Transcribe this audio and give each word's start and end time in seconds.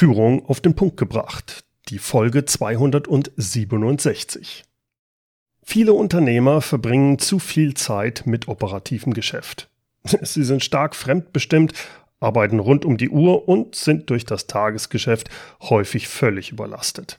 Führung 0.00 0.46
auf 0.46 0.62
den 0.62 0.74
Punkt 0.74 0.96
gebracht, 0.96 1.62
die 1.90 1.98
Folge 1.98 2.46
267. 2.46 4.64
Viele 5.62 5.92
Unternehmer 5.92 6.62
verbringen 6.62 7.18
zu 7.18 7.38
viel 7.38 7.74
Zeit 7.74 8.22
mit 8.24 8.48
operativem 8.48 9.12
Geschäft. 9.12 9.68
Sie 10.04 10.42
sind 10.42 10.64
stark 10.64 10.96
fremdbestimmt, 10.96 11.74
arbeiten 12.18 12.60
rund 12.60 12.86
um 12.86 12.96
die 12.96 13.10
Uhr 13.10 13.46
und 13.46 13.74
sind 13.74 14.08
durch 14.08 14.24
das 14.24 14.46
Tagesgeschäft 14.46 15.28
häufig 15.60 16.08
völlig 16.08 16.50
überlastet. 16.50 17.18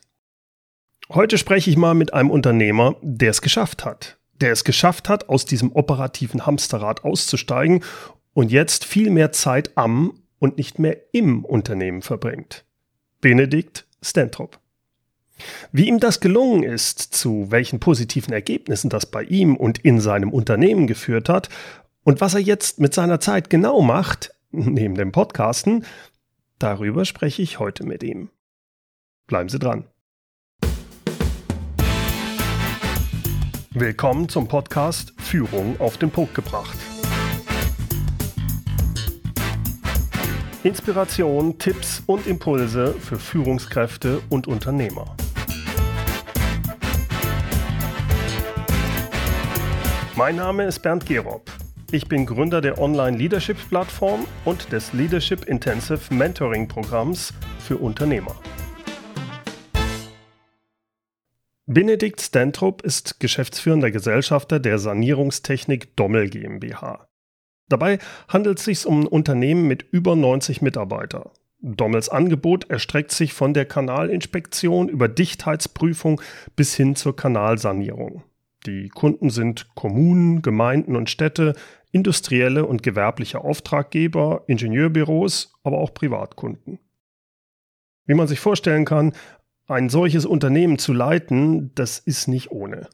Heute 1.08 1.38
spreche 1.38 1.70
ich 1.70 1.76
mal 1.76 1.94
mit 1.94 2.12
einem 2.12 2.32
Unternehmer, 2.32 2.96
der 3.00 3.30
es 3.30 3.42
geschafft 3.42 3.84
hat. 3.84 4.18
Der 4.40 4.50
es 4.50 4.64
geschafft 4.64 5.08
hat, 5.08 5.28
aus 5.28 5.44
diesem 5.44 5.70
operativen 5.70 6.46
Hamsterrad 6.46 7.04
auszusteigen 7.04 7.84
und 8.34 8.50
jetzt 8.50 8.84
viel 8.84 9.10
mehr 9.10 9.30
Zeit 9.30 9.70
am 9.76 10.20
und 10.40 10.56
nicht 10.56 10.80
mehr 10.80 10.96
im 11.12 11.44
Unternehmen 11.44 12.02
verbringt. 12.02 12.64
Benedikt 13.22 13.86
Stentrop. 14.02 14.58
Wie 15.70 15.88
ihm 15.88 16.00
das 16.00 16.20
gelungen 16.20 16.64
ist, 16.64 16.98
zu 16.98 17.50
welchen 17.50 17.80
positiven 17.80 18.34
Ergebnissen 18.34 18.90
das 18.90 19.06
bei 19.06 19.22
ihm 19.22 19.56
und 19.56 19.78
in 19.78 20.00
seinem 20.00 20.30
Unternehmen 20.30 20.86
geführt 20.86 21.28
hat 21.28 21.48
und 22.04 22.20
was 22.20 22.34
er 22.34 22.40
jetzt 22.40 22.80
mit 22.80 22.92
seiner 22.92 23.20
Zeit 23.20 23.48
genau 23.48 23.80
macht, 23.80 24.34
neben 24.50 24.96
dem 24.96 25.12
Podcasten, 25.12 25.86
darüber 26.58 27.04
spreche 27.04 27.42
ich 27.42 27.60
heute 27.60 27.86
mit 27.86 28.02
ihm. 28.02 28.28
Bleiben 29.28 29.48
Sie 29.48 29.60
dran. 29.60 29.84
Willkommen 33.70 34.28
zum 34.28 34.48
Podcast 34.48 35.14
Führung 35.18 35.80
auf 35.80 35.96
den 35.96 36.10
Punkt 36.10 36.34
gebracht. 36.34 36.76
Inspiration, 40.64 41.58
Tipps 41.58 42.04
und 42.06 42.28
Impulse 42.28 42.94
für 42.94 43.18
Führungskräfte 43.18 44.22
und 44.28 44.46
Unternehmer. 44.46 45.16
Mein 50.14 50.36
Name 50.36 50.64
ist 50.66 50.78
Bernd 50.78 51.04
Gerob. 51.04 51.50
Ich 51.90 52.06
bin 52.06 52.26
Gründer 52.26 52.60
der 52.60 52.80
Online-Leadership-Plattform 52.80 54.24
und 54.44 54.70
des 54.70 54.92
Leadership 54.92 55.46
Intensive 55.46 56.14
Mentoring-Programms 56.14 57.34
für 57.58 57.78
Unternehmer. 57.78 58.36
Benedikt 61.66 62.20
Stentrup 62.20 62.82
ist 62.82 63.18
geschäftsführender 63.18 63.90
Gesellschafter 63.90 64.60
der 64.60 64.78
Sanierungstechnik 64.78 65.96
Dommel 65.96 66.30
GmbH. 66.30 67.08
Dabei 67.72 67.98
handelt 68.28 68.58
es 68.58 68.66
sich 68.66 68.84
um 68.84 69.00
ein 69.00 69.06
Unternehmen 69.06 69.66
mit 69.66 69.86
über 69.90 70.14
90 70.14 70.60
Mitarbeitern. 70.60 71.30
Dommels 71.62 72.10
Angebot 72.10 72.68
erstreckt 72.68 73.12
sich 73.12 73.32
von 73.32 73.54
der 73.54 73.64
Kanalinspektion 73.64 74.90
über 74.90 75.08
Dichtheitsprüfung 75.08 76.20
bis 76.54 76.74
hin 76.74 76.96
zur 76.96 77.16
Kanalsanierung. 77.16 78.24
Die 78.66 78.90
Kunden 78.90 79.30
sind 79.30 79.74
Kommunen, 79.74 80.42
Gemeinden 80.42 80.96
und 80.96 81.08
Städte, 81.08 81.54
industrielle 81.92 82.66
und 82.66 82.82
gewerbliche 82.82 83.40
Auftraggeber, 83.40 84.44
Ingenieurbüros, 84.48 85.54
aber 85.62 85.78
auch 85.78 85.94
Privatkunden. 85.94 86.78
Wie 88.04 88.14
man 88.14 88.28
sich 88.28 88.40
vorstellen 88.40 88.84
kann, 88.84 89.12
ein 89.66 89.88
solches 89.88 90.26
Unternehmen 90.26 90.78
zu 90.78 90.92
leiten, 90.92 91.74
das 91.74 91.98
ist 91.98 92.28
nicht 92.28 92.50
ohne. 92.50 92.88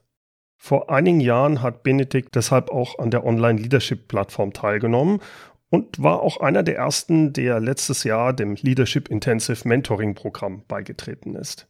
Vor 0.61 0.91
einigen 0.91 1.21
Jahren 1.21 1.63
hat 1.63 1.85
Benedikt 1.85 2.35
deshalb 2.35 2.71
auch 2.71 2.99
an 2.99 3.11
der 3.11 3.25
Online-Leadership-Plattform 3.25 4.53
teilgenommen 4.53 5.21
und 5.71 6.03
war 6.03 6.21
auch 6.21 6.41
einer 6.41 6.63
der 6.63 6.77
ersten, 6.77 7.33
der 7.33 7.61
letztes 7.61 8.05
Jahr 8.05 8.33
dem 8.33 8.57
Leadership 8.57 9.09
Intensive 9.09 9.67
Mentoring 9.67 10.15
Programm 10.15 10.65
beigetreten 10.67 11.37
ist. 11.37 11.69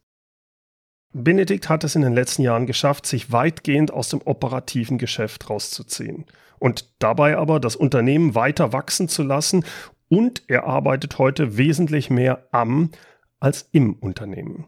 Benedikt 1.13 1.69
hat 1.69 1.83
es 1.83 1.95
in 1.95 2.01
den 2.01 2.13
letzten 2.13 2.41
Jahren 2.41 2.65
geschafft, 2.65 3.05
sich 3.05 3.31
weitgehend 3.31 3.91
aus 3.91 4.09
dem 4.09 4.21
operativen 4.25 4.97
Geschäft 4.97 5.49
rauszuziehen 5.49 6.25
und 6.59 6.85
dabei 6.99 7.37
aber 7.37 7.59
das 7.59 7.75
Unternehmen 7.75 8.35
weiter 8.35 8.73
wachsen 8.73 9.07
zu 9.07 9.23
lassen 9.23 9.65
und 10.07 10.43
er 10.47 10.65
arbeitet 10.65 11.17
heute 11.17 11.57
wesentlich 11.57 12.09
mehr 12.09 12.47
am 12.51 12.91
als 13.39 13.69
im 13.71 13.93
Unternehmen. 13.93 14.65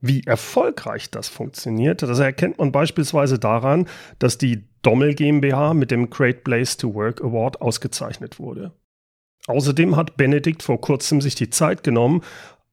Wie 0.00 0.22
erfolgreich 0.24 1.10
das 1.10 1.28
funktioniert, 1.28 2.02
das 2.02 2.18
erkennt 2.18 2.58
man 2.58 2.72
beispielsweise 2.72 3.38
daran, 3.38 3.88
dass 4.18 4.38
die 4.38 4.68
Dommel 4.82 5.14
GmbH 5.14 5.72
mit 5.72 5.90
dem 5.90 6.10
Great 6.10 6.44
Place 6.44 6.76
to 6.76 6.94
Work 6.94 7.22
Award 7.22 7.62
ausgezeichnet 7.62 8.38
wurde. 8.38 8.72
Außerdem 9.46 9.96
hat 9.96 10.16
Benedikt 10.16 10.62
vor 10.62 10.80
kurzem 10.80 11.20
sich 11.20 11.34
die 11.34 11.50
Zeit 11.50 11.82
genommen, 11.82 12.22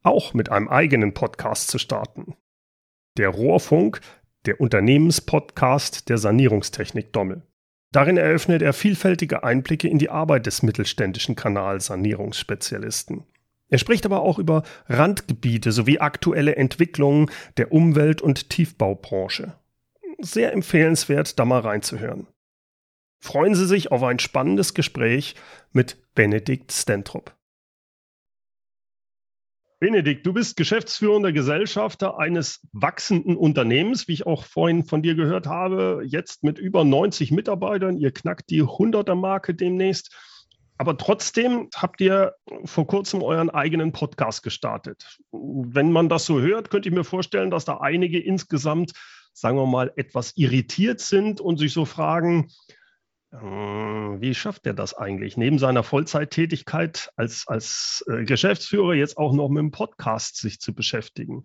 auch 0.03 0.33
mit 0.33 0.49
einem 0.49 0.67
eigenen 0.67 1.13
Podcast 1.13 1.69
zu 1.69 1.77
starten. 1.77 2.35
Der 3.17 3.29
Rohrfunk, 3.29 4.01
der 4.45 4.59
Unternehmenspodcast 4.59 6.09
der 6.09 6.17
Sanierungstechnik 6.17 7.13
Dommel. 7.13 7.43
Darin 7.91 8.17
eröffnet 8.17 8.61
er 8.61 8.73
vielfältige 8.73 9.43
Einblicke 9.43 9.87
in 9.87 9.99
die 9.99 10.09
Arbeit 10.09 10.45
des 10.45 10.63
mittelständischen 10.63 11.35
Kanalsanierungsspezialisten. 11.35 13.25
Er 13.71 13.77
spricht 13.77 14.05
aber 14.05 14.21
auch 14.21 14.37
über 14.37 14.63
Randgebiete 14.89 15.71
sowie 15.71 15.99
aktuelle 15.99 16.57
Entwicklungen 16.57 17.31
der 17.55 17.71
Umwelt- 17.71 18.21
und 18.21 18.49
Tiefbaubranche. 18.49 19.55
Sehr 20.19 20.51
empfehlenswert, 20.51 21.39
da 21.39 21.45
mal 21.45 21.61
reinzuhören. 21.61 22.27
Freuen 23.19 23.55
Sie 23.55 23.65
sich 23.65 23.91
auf 23.91 24.03
ein 24.03 24.19
spannendes 24.19 24.73
Gespräch 24.73 25.35
mit 25.71 25.97
Benedikt 26.15 26.73
Stentrup. 26.73 27.33
Benedikt, 29.79 30.27
du 30.27 30.33
bist 30.33 30.57
geschäftsführender 30.57 31.31
Gesellschafter 31.31 32.19
eines 32.19 32.59
wachsenden 32.73 33.37
Unternehmens, 33.37 34.07
wie 34.07 34.13
ich 34.13 34.27
auch 34.27 34.43
vorhin 34.43 34.83
von 34.83 35.01
dir 35.01 35.15
gehört 35.15 35.47
habe, 35.47 36.03
jetzt 36.05 36.43
mit 36.43 36.59
über 36.59 36.83
90 36.83 37.31
Mitarbeitern. 37.31 37.97
Ihr 37.97 38.11
knackt 38.11 38.49
die 38.49 38.63
100er-Marke 38.63 39.55
demnächst. 39.55 40.13
Aber 40.81 40.97
trotzdem 40.97 41.69
habt 41.75 42.01
ihr 42.01 42.33
vor 42.65 42.87
kurzem 42.87 43.21
euren 43.21 43.51
eigenen 43.51 43.91
Podcast 43.91 44.41
gestartet. 44.41 45.19
Wenn 45.31 45.91
man 45.91 46.09
das 46.09 46.25
so 46.25 46.41
hört, 46.41 46.71
könnte 46.71 46.89
ich 46.89 46.95
mir 46.95 47.03
vorstellen, 47.03 47.51
dass 47.51 47.65
da 47.65 47.77
einige 47.77 48.19
insgesamt, 48.19 48.93
sagen 49.31 49.57
wir 49.57 49.67
mal, 49.67 49.93
etwas 49.95 50.35
irritiert 50.37 50.99
sind 50.99 51.39
und 51.39 51.59
sich 51.59 51.71
so 51.71 51.85
fragen, 51.85 52.47
hm, 53.29 54.21
wie 54.21 54.33
schafft 54.33 54.65
er 54.65 54.73
das 54.73 54.95
eigentlich, 54.95 55.37
neben 55.37 55.59
seiner 55.59 55.83
Vollzeittätigkeit 55.83 57.11
als, 57.15 57.47
als 57.47 58.03
äh, 58.09 58.23
Geschäftsführer 58.23 58.95
jetzt 58.95 59.19
auch 59.19 59.33
noch 59.33 59.49
mit 59.49 59.59
dem 59.59 59.69
Podcast 59.69 60.37
sich 60.37 60.59
zu 60.59 60.73
beschäftigen? 60.73 61.43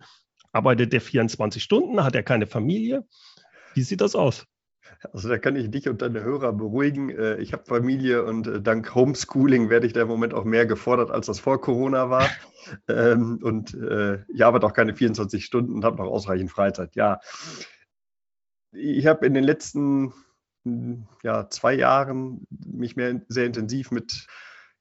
Arbeitet 0.51 0.93
der 0.93 1.01
24 1.01 1.61
Stunden? 1.61 2.03
Hat 2.03 2.15
er 2.15 2.23
keine 2.23 2.47
Familie? 2.47 3.05
Wie 3.75 3.83
sieht 3.83 4.01
das 4.01 4.15
aus? 4.15 4.47
Also 5.13 5.29
da 5.29 5.37
kann 5.37 5.55
ich 5.55 5.69
dich 5.69 5.87
und 5.87 6.01
deine 6.01 6.23
Hörer 6.23 6.53
beruhigen. 6.53 7.09
Äh, 7.09 7.37
ich 7.37 7.53
habe 7.53 7.65
Familie 7.65 8.23
und 8.25 8.47
äh, 8.47 8.61
dank 8.61 8.93
Homeschooling 8.95 9.69
werde 9.69 9.87
ich 9.87 9.93
da 9.93 10.01
im 10.01 10.07
Moment 10.07 10.33
auch 10.33 10.43
mehr 10.43 10.65
gefordert, 10.65 11.11
als 11.11 11.27
das 11.27 11.39
vor 11.39 11.61
Corona 11.61 12.09
war. 12.09 12.29
Ähm, 12.89 13.39
und 13.41 13.77
ich 14.27 14.43
arbeite 14.43 14.65
auch 14.65 14.73
keine 14.73 14.93
24 14.93 15.45
Stunden 15.45 15.71
und 15.73 15.85
habe 15.85 15.95
noch 15.95 16.11
ausreichend 16.11 16.51
Freizeit. 16.51 16.95
Ja, 16.97 17.21
ich 18.73 19.07
habe 19.07 19.25
in 19.25 19.33
den 19.33 19.45
letzten 19.45 20.13
ja, 21.23 21.49
zwei 21.49 21.75
Jahren 21.75 22.45
mich 22.49 22.97
mehr 22.97 23.21
sehr 23.29 23.45
intensiv 23.45 23.91
mit 23.91 24.27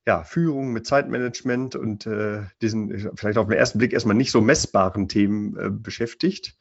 ja, 0.06 0.22
Führung, 0.22 0.72
mit 0.72 0.86
Zeitmanagement 0.86 1.74
und 1.74 2.06
äh, 2.06 2.42
diesen 2.62 3.10
vielleicht 3.16 3.38
auf 3.38 3.48
den 3.48 3.58
ersten 3.58 3.78
Blick 3.78 3.92
erstmal 3.92 4.14
nicht 4.14 4.30
so 4.30 4.40
messbaren 4.40 5.08
Themen 5.08 5.56
äh, 5.56 5.70
beschäftigt. 5.70 6.56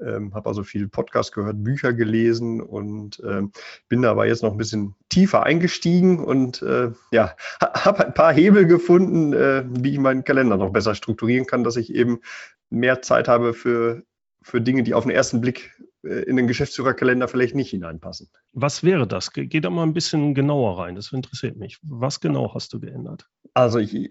Ähm, 0.00 0.34
habe 0.34 0.48
also 0.48 0.64
viel 0.64 0.86
Podcast 0.86 1.32
gehört, 1.32 1.64
Bücher 1.64 1.94
gelesen 1.94 2.60
und 2.60 3.22
ähm, 3.26 3.52
bin 3.88 4.02
da 4.02 4.10
aber 4.10 4.26
jetzt 4.26 4.42
noch 4.42 4.52
ein 4.52 4.58
bisschen 4.58 4.94
tiefer 5.08 5.44
eingestiegen 5.44 6.22
und 6.22 6.60
äh, 6.62 6.92
ja, 7.10 7.34
habe 7.60 8.06
ein 8.06 8.14
paar 8.14 8.32
Hebel 8.34 8.66
gefunden, 8.66 9.32
äh, 9.32 9.64
wie 9.66 9.92
ich 9.92 9.98
meinen 9.98 10.24
Kalender 10.24 10.58
noch 10.58 10.70
besser 10.70 10.94
strukturieren 10.94 11.46
kann, 11.46 11.64
dass 11.64 11.76
ich 11.76 11.94
eben 11.94 12.20
mehr 12.68 13.00
Zeit 13.00 13.28
habe 13.28 13.54
für, 13.54 14.02
für 14.42 14.60
Dinge, 14.60 14.82
die 14.82 14.94
auf 14.94 15.04
den 15.04 15.12
ersten 15.12 15.40
Blick 15.40 15.74
äh, 15.80 15.84
in 16.02 16.36
den 16.36 16.46
Geschäftsführerkalender 16.46 17.28
vielleicht 17.28 17.54
nicht 17.54 17.70
hineinpassen. 17.70 18.28
Was 18.52 18.82
wäre 18.82 19.06
das? 19.06 19.32
Geh 19.32 19.60
da 19.60 19.68
mal 19.68 19.82
ein 19.82 19.92
bisschen 19.92 20.34
genauer 20.34 20.78
rein, 20.78 20.94
das 20.94 21.12
interessiert 21.12 21.56
mich. 21.56 21.78
Was 21.82 22.20
genau 22.20 22.54
hast 22.54 22.72
du 22.72 22.80
geändert? 22.80 23.28
Also 23.52 23.78
ich, 23.78 24.10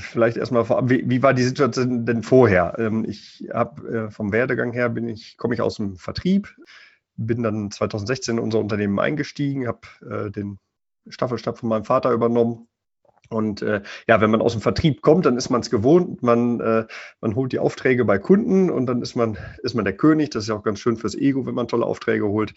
vielleicht 0.00 0.36
erstmal 0.36 0.64
vorab, 0.64 0.90
wie, 0.90 1.08
wie, 1.08 1.22
war 1.22 1.32
die 1.32 1.42
Situation 1.42 2.04
denn 2.04 2.22
vorher? 2.22 2.76
Ähm, 2.78 3.06
ich 3.08 3.48
habe 3.52 3.88
äh, 3.88 4.10
vom 4.10 4.32
Werdegang 4.32 4.72
her 4.72 4.88
bin 4.88 5.08
ich, 5.08 5.36
komme 5.36 5.54
ich 5.54 5.62
aus 5.62 5.76
dem 5.76 5.96
Vertrieb, 5.96 6.54
bin 7.16 7.42
dann 7.42 7.70
2016 7.70 8.36
in 8.36 8.42
unser 8.42 8.58
Unternehmen 8.58 8.98
eingestiegen, 8.98 9.66
habe 9.66 9.80
äh, 10.08 10.30
den 10.30 10.58
Staffelstab 11.08 11.58
von 11.58 11.68
meinem 11.68 11.84
Vater 11.84 12.12
übernommen 12.12 12.68
und 13.30 13.62
äh, 13.62 13.82
ja, 14.08 14.20
wenn 14.20 14.30
man 14.30 14.42
aus 14.42 14.52
dem 14.52 14.60
Vertrieb 14.60 15.02
kommt, 15.02 15.24
dann 15.24 15.36
ist 15.36 15.50
man 15.50 15.60
es 15.60 15.70
gewohnt. 15.70 16.22
Man, 16.22 16.60
äh, 16.60 16.86
man 17.20 17.36
holt 17.36 17.52
die 17.52 17.60
Aufträge 17.60 18.04
bei 18.04 18.18
Kunden 18.18 18.70
und 18.70 18.86
dann 18.86 19.02
ist 19.02 19.14
man, 19.14 19.38
ist 19.62 19.74
man 19.74 19.84
der 19.84 19.96
König. 19.96 20.30
Das 20.30 20.44
ist 20.44 20.48
ja 20.48 20.56
auch 20.56 20.64
ganz 20.64 20.80
schön 20.80 20.96
fürs 20.96 21.14
Ego, 21.14 21.46
wenn 21.46 21.54
man 21.54 21.68
tolle 21.68 21.86
Aufträge 21.86 22.26
holt. 22.26 22.54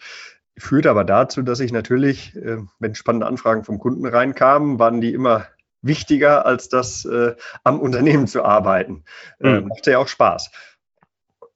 Führt 0.58 0.86
aber 0.86 1.04
dazu, 1.04 1.42
dass 1.42 1.60
ich 1.60 1.72
natürlich, 1.72 2.34
äh, 2.36 2.58
wenn 2.80 2.94
spannende 2.96 3.26
Anfragen 3.26 3.62
vom 3.62 3.78
Kunden 3.78 4.04
reinkamen, 4.04 4.80
waren 4.80 5.00
die 5.00 5.14
immer 5.14 5.46
wichtiger, 5.80 6.44
als 6.44 6.68
das 6.68 7.04
äh, 7.04 7.36
am 7.62 7.78
Unternehmen 7.78 8.26
zu 8.26 8.44
arbeiten. 8.44 9.04
Äh, 9.40 9.60
mhm. 9.60 9.68
Macht 9.68 9.86
ja 9.86 9.98
auch 9.98 10.08
Spaß. 10.08 10.50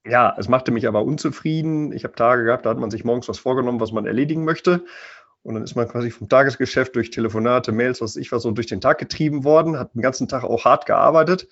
Ja, 0.06 0.35
es 0.38 0.49
machte 0.49 0.71
mich 0.71 0.87
aber 0.87 1.03
unzufrieden. 1.03 1.93
Ich 1.93 2.05
habe 2.05 2.14
Tage 2.14 2.44
gehabt, 2.44 2.67
da 2.67 2.71
hat 2.71 2.79
man 2.79 2.91
sich 2.91 3.05
morgens 3.05 3.29
was 3.29 3.38
vorgenommen, 3.38 3.81
was 3.81 3.93
man 3.93 4.06
erledigen 4.06 4.44
möchte. 4.44 4.85
Und 5.49 5.55
dann 5.55 5.62
ist 5.62 5.77
man 5.77 5.89
quasi 5.89 6.11
vom 6.11 6.29
Tagesgeschäft 6.29 6.95
durch 6.95 7.09
Telefonate, 7.09 7.73
Mails, 7.73 8.03
was 8.03 8.17
ich 8.17 8.31
war, 8.33 8.39
so 8.39 8.50
durch 8.50 8.67
den 8.67 8.83
Tag 8.83 8.99
getrieben 8.99 9.45
worden, 9.45 9.79
hat 9.79 9.95
den 9.95 10.03
ganzen 10.03 10.29
Tag 10.29 10.45
auch 10.45 10.67
hart 10.67 10.85
gearbeitet, 10.85 11.49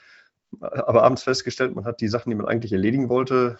aber 0.60 1.02
abends 1.02 1.22
festgestellt, 1.22 1.74
man 1.74 1.86
hat 1.86 2.02
die 2.02 2.08
Sachen, 2.08 2.28
die 2.28 2.36
man 2.36 2.44
eigentlich 2.44 2.74
erledigen 2.74 3.08
wollte, 3.08 3.58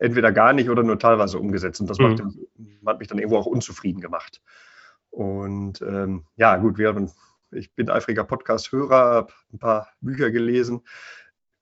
entweder 0.00 0.32
gar 0.32 0.54
nicht 0.54 0.70
oder 0.70 0.82
nur 0.82 0.98
teilweise 0.98 1.38
umgesetzt. 1.38 1.80
Und 1.80 1.88
das 1.88 2.00
mhm. 2.00 2.04
macht, 2.04 2.22
hat 2.84 2.98
mich 2.98 3.06
dann 3.06 3.18
irgendwo 3.18 3.38
auch 3.38 3.46
unzufrieden 3.46 4.00
gemacht. 4.00 4.42
Und 5.10 5.80
ähm, 5.82 6.24
ja, 6.34 6.56
gut, 6.56 6.76
wir 6.76 6.88
haben, 6.88 7.12
ich 7.52 7.72
bin 7.76 7.90
eifriger 7.90 8.24
Podcast-Hörer, 8.24 8.96
habe 8.96 9.32
ein 9.52 9.60
paar 9.60 9.86
Bücher 10.00 10.32
gelesen. 10.32 10.80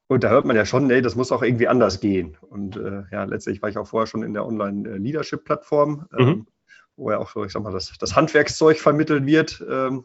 Und 0.07 0.25
da 0.25 0.31
hört 0.31 0.47
man 0.47 0.57
ja 0.57 0.65
schon, 0.65 0.87
nee, 0.87 1.03
das 1.03 1.15
muss 1.15 1.31
auch 1.31 1.43
irgendwie 1.43 1.69
anders 1.69 2.01
gehen. 2.01 2.39
Und 2.41 2.75
äh, 2.79 3.03
ja, 3.13 3.25
letztlich 3.25 3.61
war 3.61 3.69
ich 3.69 3.77
auch 3.77 3.87
vorher 3.87 4.07
schon 4.07 4.23
in 4.23 4.33
der 4.33 4.47
Online-Leadership-Plattform, 4.47 6.07
mhm. 6.11 6.47
Wo 6.97 7.11
ja 7.11 7.19
auch 7.19 7.31
so, 7.31 7.45
ich 7.45 7.53
sag 7.53 7.63
mal, 7.63 7.73
das, 7.73 7.93
das 7.99 8.17
Handwerkszeug 8.17 8.79
vermittelt 8.79 9.27
wird, 9.27 9.65
ähm, 9.69 10.05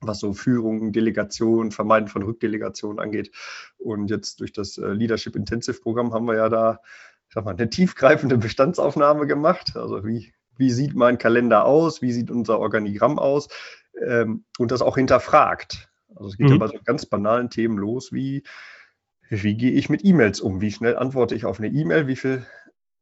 was 0.00 0.20
so 0.20 0.32
Führung, 0.32 0.92
Delegation, 0.92 1.70
Vermeiden 1.70 2.08
von 2.08 2.22
Rückdelegation 2.22 2.98
angeht. 2.98 3.30
Und 3.78 4.10
jetzt 4.10 4.40
durch 4.40 4.52
das 4.52 4.78
äh, 4.78 4.88
Leadership 4.88 5.36
Intensive 5.36 5.80
Programm 5.80 6.12
haben 6.12 6.26
wir 6.26 6.36
ja 6.36 6.48
da, 6.48 6.80
ich 7.28 7.34
sag 7.34 7.44
mal, 7.44 7.52
eine 7.52 7.70
tiefgreifende 7.70 8.36
Bestandsaufnahme 8.38 9.26
gemacht. 9.26 9.76
Also 9.76 10.04
wie, 10.04 10.32
wie 10.56 10.70
sieht 10.70 10.94
mein 10.94 11.18
Kalender 11.18 11.64
aus? 11.64 12.02
Wie 12.02 12.12
sieht 12.12 12.30
unser 12.30 12.58
Organigramm 12.58 13.18
aus? 13.18 13.48
Ähm, 14.04 14.44
und 14.58 14.70
das 14.70 14.82
auch 14.82 14.96
hinterfragt. 14.96 15.88
Also 16.14 16.28
es 16.28 16.36
geht 16.36 16.46
mhm. 16.46 16.54
ja 16.54 16.58
bei 16.58 16.66
so 16.68 16.78
ganz 16.84 17.06
banalen 17.06 17.48
Themen 17.48 17.78
los, 17.78 18.12
wie 18.12 18.42
wie 19.40 19.56
gehe 19.56 19.70
ich 19.70 19.88
mit 19.88 20.04
E-Mails 20.04 20.40
um? 20.40 20.60
Wie 20.60 20.70
schnell 20.70 20.96
antworte 20.96 21.34
ich 21.34 21.46
auf 21.46 21.58
eine 21.58 21.68
E-Mail? 21.68 22.06
Wie 22.06 22.16
viel 22.16 22.44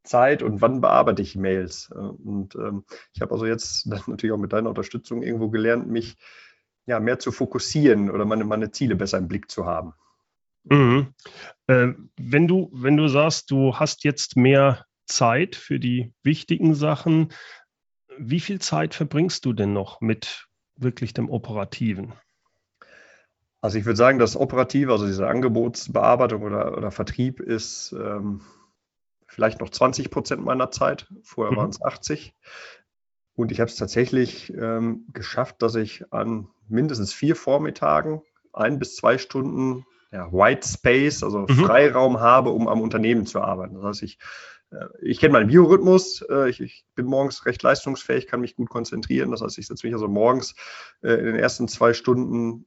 Zeit 0.03 0.43
und 0.43 0.61
wann 0.61 0.81
bearbeite 0.81 1.21
ich 1.21 1.35
Mails? 1.35 1.89
Äh, 1.91 1.97
und 1.97 2.55
ähm, 2.55 2.83
ich 3.13 3.21
habe 3.21 3.33
also 3.33 3.45
jetzt 3.45 3.85
natürlich 4.07 4.33
auch 4.33 4.39
mit 4.39 4.53
deiner 4.53 4.69
Unterstützung 4.69 5.23
irgendwo 5.23 5.49
gelernt, 5.49 5.87
mich 5.87 6.17
ja, 6.85 6.99
mehr 6.99 7.19
zu 7.19 7.31
fokussieren 7.31 8.09
oder 8.09 8.25
meine, 8.25 8.43
meine 8.43 8.71
Ziele 8.71 8.95
besser 8.95 9.17
im 9.17 9.27
Blick 9.27 9.51
zu 9.51 9.65
haben. 9.65 9.93
Mhm. 10.63 11.13
Äh, 11.67 11.89
wenn, 12.17 12.47
du, 12.47 12.69
wenn 12.73 12.97
du 12.97 13.07
sagst, 13.07 13.51
du 13.51 13.75
hast 13.75 14.03
jetzt 14.03 14.35
mehr 14.35 14.85
Zeit 15.05 15.55
für 15.55 15.79
die 15.79 16.13
wichtigen 16.23 16.75
Sachen, 16.75 17.29
wie 18.17 18.39
viel 18.39 18.59
Zeit 18.59 18.93
verbringst 18.93 19.45
du 19.45 19.53
denn 19.53 19.73
noch 19.73 20.01
mit 20.01 20.47
wirklich 20.75 21.13
dem 21.13 21.29
Operativen? 21.29 22.13
Also 23.61 23.77
ich 23.77 23.85
würde 23.85 23.97
sagen, 23.97 24.17
das 24.17 24.35
Operative, 24.35 24.91
also 24.91 25.05
diese 25.05 25.27
Angebotsbearbeitung 25.27 26.41
oder, 26.41 26.75
oder 26.77 26.91
Vertrieb 26.91 27.39
ist 27.39 27.93
ähm, 27.93 28.41
vielleicht 29.31 29.61
noch 29.61 29.69
20 29.69 30.11
Prozent 30.11 30.43
meiner 30.43 30.71
Zeit. 30.71 31.07
Vorher 31.23 31.55
waren 31.55 31.69
es 31.69 31.81
80. 31.81 32.33
Und 33.33 33.51
ich 33.51 33.59
habe 33.59 33.71
es 33.71 33.77
tatsächlich 33.77 34.53
ähm, 34.53 35.07
geschafft, 35.13 35.61
dass 35.61 35.75
ich 35.75 36.03
an 36.11 36.49
mindestens 36.67 37.13
vier 37.13 37.35
Vormittagen 37.35 38.21
ein 38.53 38.77
bis 38.77 38.97
zwei 38.97 39.17
Stunden 39.17 39.85
ja, 40.11 40.31
White 40.33 40.67
Space, 40.67 41.23
also 41.23 41.39
mhm. 41.39 41.47
Freiraum 41.47 42.19
habe, 42.19 42.49
um 42.49 42.67
am 42.67 42.81
Unternehmen 42.81 43.25
zu 43.25 43.39
arbeiten. 43.39 43.75
Das 43.75 43.83
heißt, 43.85 44.03
ich, 44.03 44.19
äh, 44.71 44.85
ich 45.01 45.19
kenne 45.21 45.31
meinen 45.31 45.47
Biorhythmus, 45.47 46.25
äh, 46.29 46.49
ich, 46.49 46.59
ich, 46.59 46.85
bin 46.95 47.05
morgens 47.05 47.45
recht 47.45 47.63
leistungsfähig, 47.63 48.27
kann 48.27 48.41
mich 48.41 48.57
gut 48.57 48.69
konzentrieren. 48.69 49.31
Das 49.31 49.41
heißt, 49.41 49.57
ich 49.57 49.67
setze 49.67 49.87
mich 49.87 49.93
also 49.93 50.09
morgens 50.09 50.55
äh, 51.01 51.13
in 51.13 51.25
den 51.25 51.35
ersten 51.37 51.69
zwei 51.69 51.93
Stunden 51.93 52.65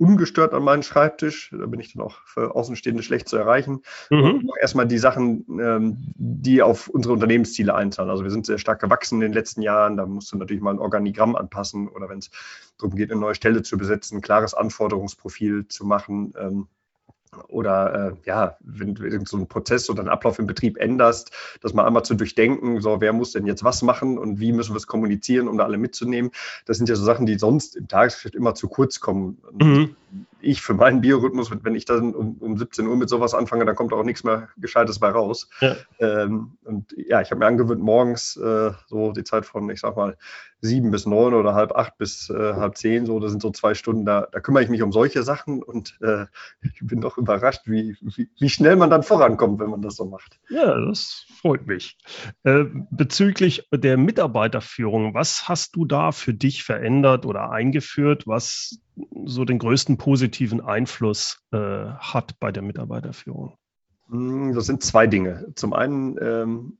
ungestört 0.00 0.54
an 0.54 0.62
meinen 0.62 0.82
Schreibtisch. 0.82 1.50
Da 1.56 1.66
bin 1.66 1.78
ich 1.78 1.92
dann 1.92 2.02
auch 2.02 2.16
für 2.24 2.54
Außenstehende 2.54 3.02
schlecht 3.02 3.28
zu 3.28 3.36
erreichen. 3.36 3.82
Mhm. 4.08 4.50
erstmal 4.60 4.86
die 4.86 4.98
Sachen, 4.98 5.44
ähm, 5.60 5.98
die 6.16 6.62
auf 6.62 6.88
unsere 6.88 7.12
Unternehmensziele 7.12 7.74
einzahlen. 7.74 8.10
Also 8.10 8.24
wir 8.24 8.30
sind 8.30 8.46
sehr 8.46 8.58
stark 8.58 8.80
gewachsen 8.80 9.16
in 9.16 9.20
den 9.20 9.32
letzten 9.34 9.60
Jahren. 9.60 9.98
Da 9.98 10.06
musst 10.06 10.32
du 10.32 10.38
natürlich 10.38 10.62
mal 10.62 10.72
ein 10.72 10.78
Organigramm 10.78 11.36
anpassen 11.36 11.88
oder 11.88 12.08
wenn 12.08 12.18
es 12.18 12.30
darum 12.78 12.96
geht, 12.96 13.10
eine 13.10 13.20
neue 13.20 13.34
Stelle 13.34 13.62
zu 13.62 13.76
besetzen, 13.76 14.18
ein 14.18 14.22
klares 14.22 14.54
Anforderungsprofil 14.54 15.68
zu 15.68 15.84
machen. 15.84 16.32
Ähm, 16.38 16.68
oder 17.48 18.12
äh, 18.12 18.12
ja, 18.24 18.56
wenn 18.60 18.94
du 18.94 19.24
so 19.24 19.36
einen 19.36 19.46
Prozess 19.46 19.88
oder 19.88 20.00
einen 20.00 20.08
Ablauf 20.08 20.38
im 20.38 20.46
Betrieb 20.46 20.76
änderst, 20.78 21.30
das 21.60 21.74
mal 21.74 21.86
einmal 21.86 22.04
zu 22.04 22.14
durchdenken, 22.14 22.80
so 22.80 23.00
wer 23.00 23.12
muss 23.12 23.32
denn 23.32 23.46
jetzt 23.46 23.62
was 23.62 23.82
machen 23.82 24.18
und 24.18 24.40
wie 24.40 24.52
müssen 24.52 24.72
wir 24.72 24.78
es 24.78 24.86
kommunizieren, 24.86 25.46
um 25.46 25.56
da 25.56 25.64
alle 25.64 25.78
mitzunehmen. 25.78 26.32
Das 26.66 26.76
sind 26.76 26.88
ja 26.88 26.96
so 26.96 27.04
Sachen, 27.04 27.26
die 27.26 27.38
sonst 27.38 27.76
im 27.76 27.86
Tagesgeschäft 27.86 28.34
immer 28.34 28.54
zu 28.54 28.68
kurz 28.68 29.00
kommen. 29.00 29.38
Mhm. 29.58 29.96
Ich 30.40 30.60
für 30.62 30.74
meinen 30.74 31.02
Biorhythmus, 31.02 31.50
wenn 31.62 31.74
ich 31.74 31.84
dann 31.84 32.14
um, 32.14 32.36
um 32.40 32.58
17 32.58 32.86
Uhr 32.86 32.96
mit 32.96 33.08
sowas 33.08 33.34
anfange, 33.34 33.64
dann 33.64 33.76
kommt 33.76 33.92
auch 33.92 34.02
nichts 34.02 34.24
mehr 34.24 34.48
Gescheites 34.56 34.98
bei 34.98 35.10
raus. 35.10 35.48
Ja. 35.60 35.76
Ähm, 36.00 36.52
und 36.64 36.92
ja, 36.96 37.20
ich 37.20 37.30
habe 37.30 37.38
mir 37.38 37.46
angewöhnt, 37.46 37.82
morgens 37.82 38.36
äh, 38.36 38.72
so 38.86 39.12
die 39.12 39.24
Zeit 39.24 39.46
von, 39.46 39.70
ich 39.70 39.80
sag 39.80 39.96
mal, 39.96 40.16
sieben 40.60 40.90
bis 40.90 41.06
neun 41.06 41.34
oder 41.34 41.54
halb 41.54 41.72
acht 41.72 41.96
bis 41.98 42.30
äh, 42.30 42.54
halb 42.54 42.76
zehn, 42.76 43.06
so, 43.06 43.18
das 43.18 43.30
sind 43.30 43.40
so 43.40 43.50
zwei 43.50 43.74
Stunden, 43.74 44.04
da, 44.04 44.28
da 44.30 44.40
kümmere 44.40 44.62
ich 44.62 44.68
mich 44.68 44.82
um 44.82 44.92
solche 44.92 45.22
Sachen 45.22 45.62
und 45.62 45.98
äh, 46.02 46.26
ich 46.62 46.80
bin 46.82 47.00
doch 47.00 47.16
überrascht, 47.18 47.62
wie, 47.66 47.96
wie, 48.00 48.28
wie, 48.38 48.48
schnell 48.48 48.76
man 48.76 48.90
dann 48.90 49.02
vorankommt, 49.02 49.60
wenn 49.60 49.70
man 49.70 49.82
das 49.82 49.96
so 49.96 50.04
macht. 50.04 50.38
Ja, 50.50 50.78
das 50.78 51.26
freut 51.40 51.66
mich. 51.66 51.98
Äh, 52.44 52.64
bezüglich 52.90 53.68
der 53.72 53.96
Mitarbeiterführung, 53.96 55.14
was 55.14 55.48
hast 55.48 55.76
du 55.76 55.84
da 55.84 56.12
für 56.12 56.34
dich 56.34 56.62
verändert 56.62 57.26
oder 57.26 57.50
eingeführt, 57.50 58.26
was 58.26 58.80
so 59.24 59.44
den 59.44 59.58
größten 59.58 59.96
positiven 59.96 60.60
Einfluss 60.60 61.42
äh, 61.52 61.58
hat 61.58 62.38
bei 62.38 62.52
der 62.52 62.62
Mitarbeiterführung? 62.62 63.56
Hm, 64.10 64.54
das 64.54 64.66
sind 64.66 64.82
zwei 64.82 65.06
Dinge. 65.06 65.46
Zum 65.54 65.72
einen 65.72 66.16
ähm, 66.20 66.78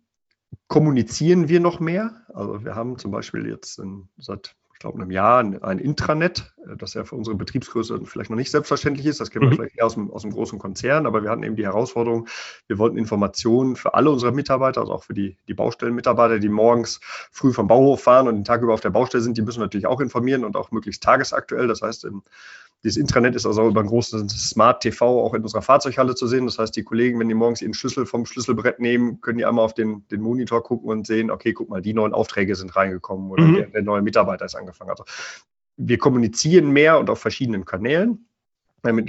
kommunizieren 0.69 1.49
wir 1.49 1.61
noch 1.61 1.81
mehr. 1.81 2.23
Also 2.33 2.65
wir 2.65 2.75
haben 2.75 2.99
zum 2.99 3.11
Beispiel 3.11 3.47
jetzt 3.49 3.79
in, 3.79 4.09
seit, 4.19 4.55
ich 4.73 4.79
glaube, 4.79 5.01
einem 5.01 5.11
Jahr 5.11 5.41
ein 5.41 5.79
Intranet, 5.79 6.55
äh, 6.67 6.77
das 6.77 6.95
ja 6.95 7.05
für 7.05 7.17
unsere 7.17 7.37
Betriebsgröße 7.37 8.01
vielleicht 8.05 8.31
noch 8.31 8.37
nicht 8.37 8.51
selbstverständlich 8.51 9.07
ist. 9.07 9.21
Das 9.21 9.31
kennen 9.31 9.47
wir 9.47 9.51
mhm. 9.51 9.57
vielleicht 9.57 9.77
eher 9.77 9.87
aus 9.87 9.95
dem, 9.95 10.11
aus 10.11 10.23
dem 10.23 10.31
großen 10.31 10.59
Konzern, 10.59 11.07
aber 11.07 11.23
wir 11.23 11.31
hatten 11.31 11.43
eben 11.43 11.57
die 11.57 11.65
Herausforderung, 11.65 12.29
wir 12.67 12.79
wollten 12.79 12.97
Informationen 12.97 13.77
für 13.77 13.95
alle 13.95 14.11
unsere 14.11 14.33
Mitarbeiter, 14.33 14.81
also 14.81 14.93
auch 14.93 15.05
für 15.05 15.15
die, 15.15 15.37
die 15.49 15.55
Baustellenmitarbeiter, 15.55 16.39
die 16.39 16.49
morgens 16.49 17.01
früh 17.03 17.53
vom 17.53 17.67
Bauhof 17.67 18.03
fahren 18.03 18.29
und 18.29 18.37
den 18.37 18.45
Tag 18.45 18.63
über 18.63 18.75
auf 18.75 18.81
der 18.81 18.91
Baustelle 18.91 19.23
sind, 19.23 19.37
die 19.37 19.43
müssen 19.43 19.61
natürlich 19.61 19.87
auch 19.87 20.01
informieren 20.01 20.45
und 20.45 20.57
auch 20.57 20.71
möglichst 20.71 21.03
tagesaktuell. 21.03 21.67
Das 21.67 21.83
heißt, 21.83 22.05
im 22.05 22.23
dieses 22.83 22.97
Intranet 22.97 23.37
ist 23.37 23.45
also 23.45 23.69
über 23.69 23.81
ein 23.81 23.87
großes 23.87 24.51
Smart 24.51 24.83
TV 24.83 25.23
auch 25.23 25.35
in 25.35 25.43
unserer 25.43 25.61
Fahrzeughalle 25.61 26.15
zu 26.15 26.27
sehen. 26.27 26.47
Das 26.47 26.59
heißt, 26.59 26.75
die 26.75 26.83
Kollegen, 26.83 27.19
wenn 27.19 27.29
die 27.29 27.35
morgens 27.35 27.61
ihren 27.61 27.75
Schlüssel 27.75 28.07
vom 28.07 28.25
Schlüsselbrett 28.25 28.81
nehmen, 28.81 29.21
können 29.21 29.39
die 29.39 29.45
einmal 29.45 29.65
auf 29.65 29.75
den, 29.75 30.07
den 30.09 30.23
Monitor 30.23 30.63
gucken 30.63 30.89
und 30.89 31.07
sehen, 31.07 31.31
okay, 31.31 31.53
guck 31.53 31.69
mal, 31.69 31.83
die 31.83 31.93
neuen 31.93 32.15
Aufträge 32.15 32.55
sind 32.55 32.75
reingekommen 32.75 33.31
oder 33.31 33.45
mhm. 33.45 33.55
der, 33.55 33.67
der, 33.67 33.83
neue 33.83 34.01
Mitarbeiter 34.01 34.47
ist 34.47 34.55
angefangen. 34.55 34.91
Also 34.91 35.05
wir 35.77 35.99
kommunizieren 35.99 36.71
mehr 36.71 36.99
und 36.99 37.11
auf 37.11 37.21
verschiedenen 37.21 37.67
Kanälen, 37.67 38.27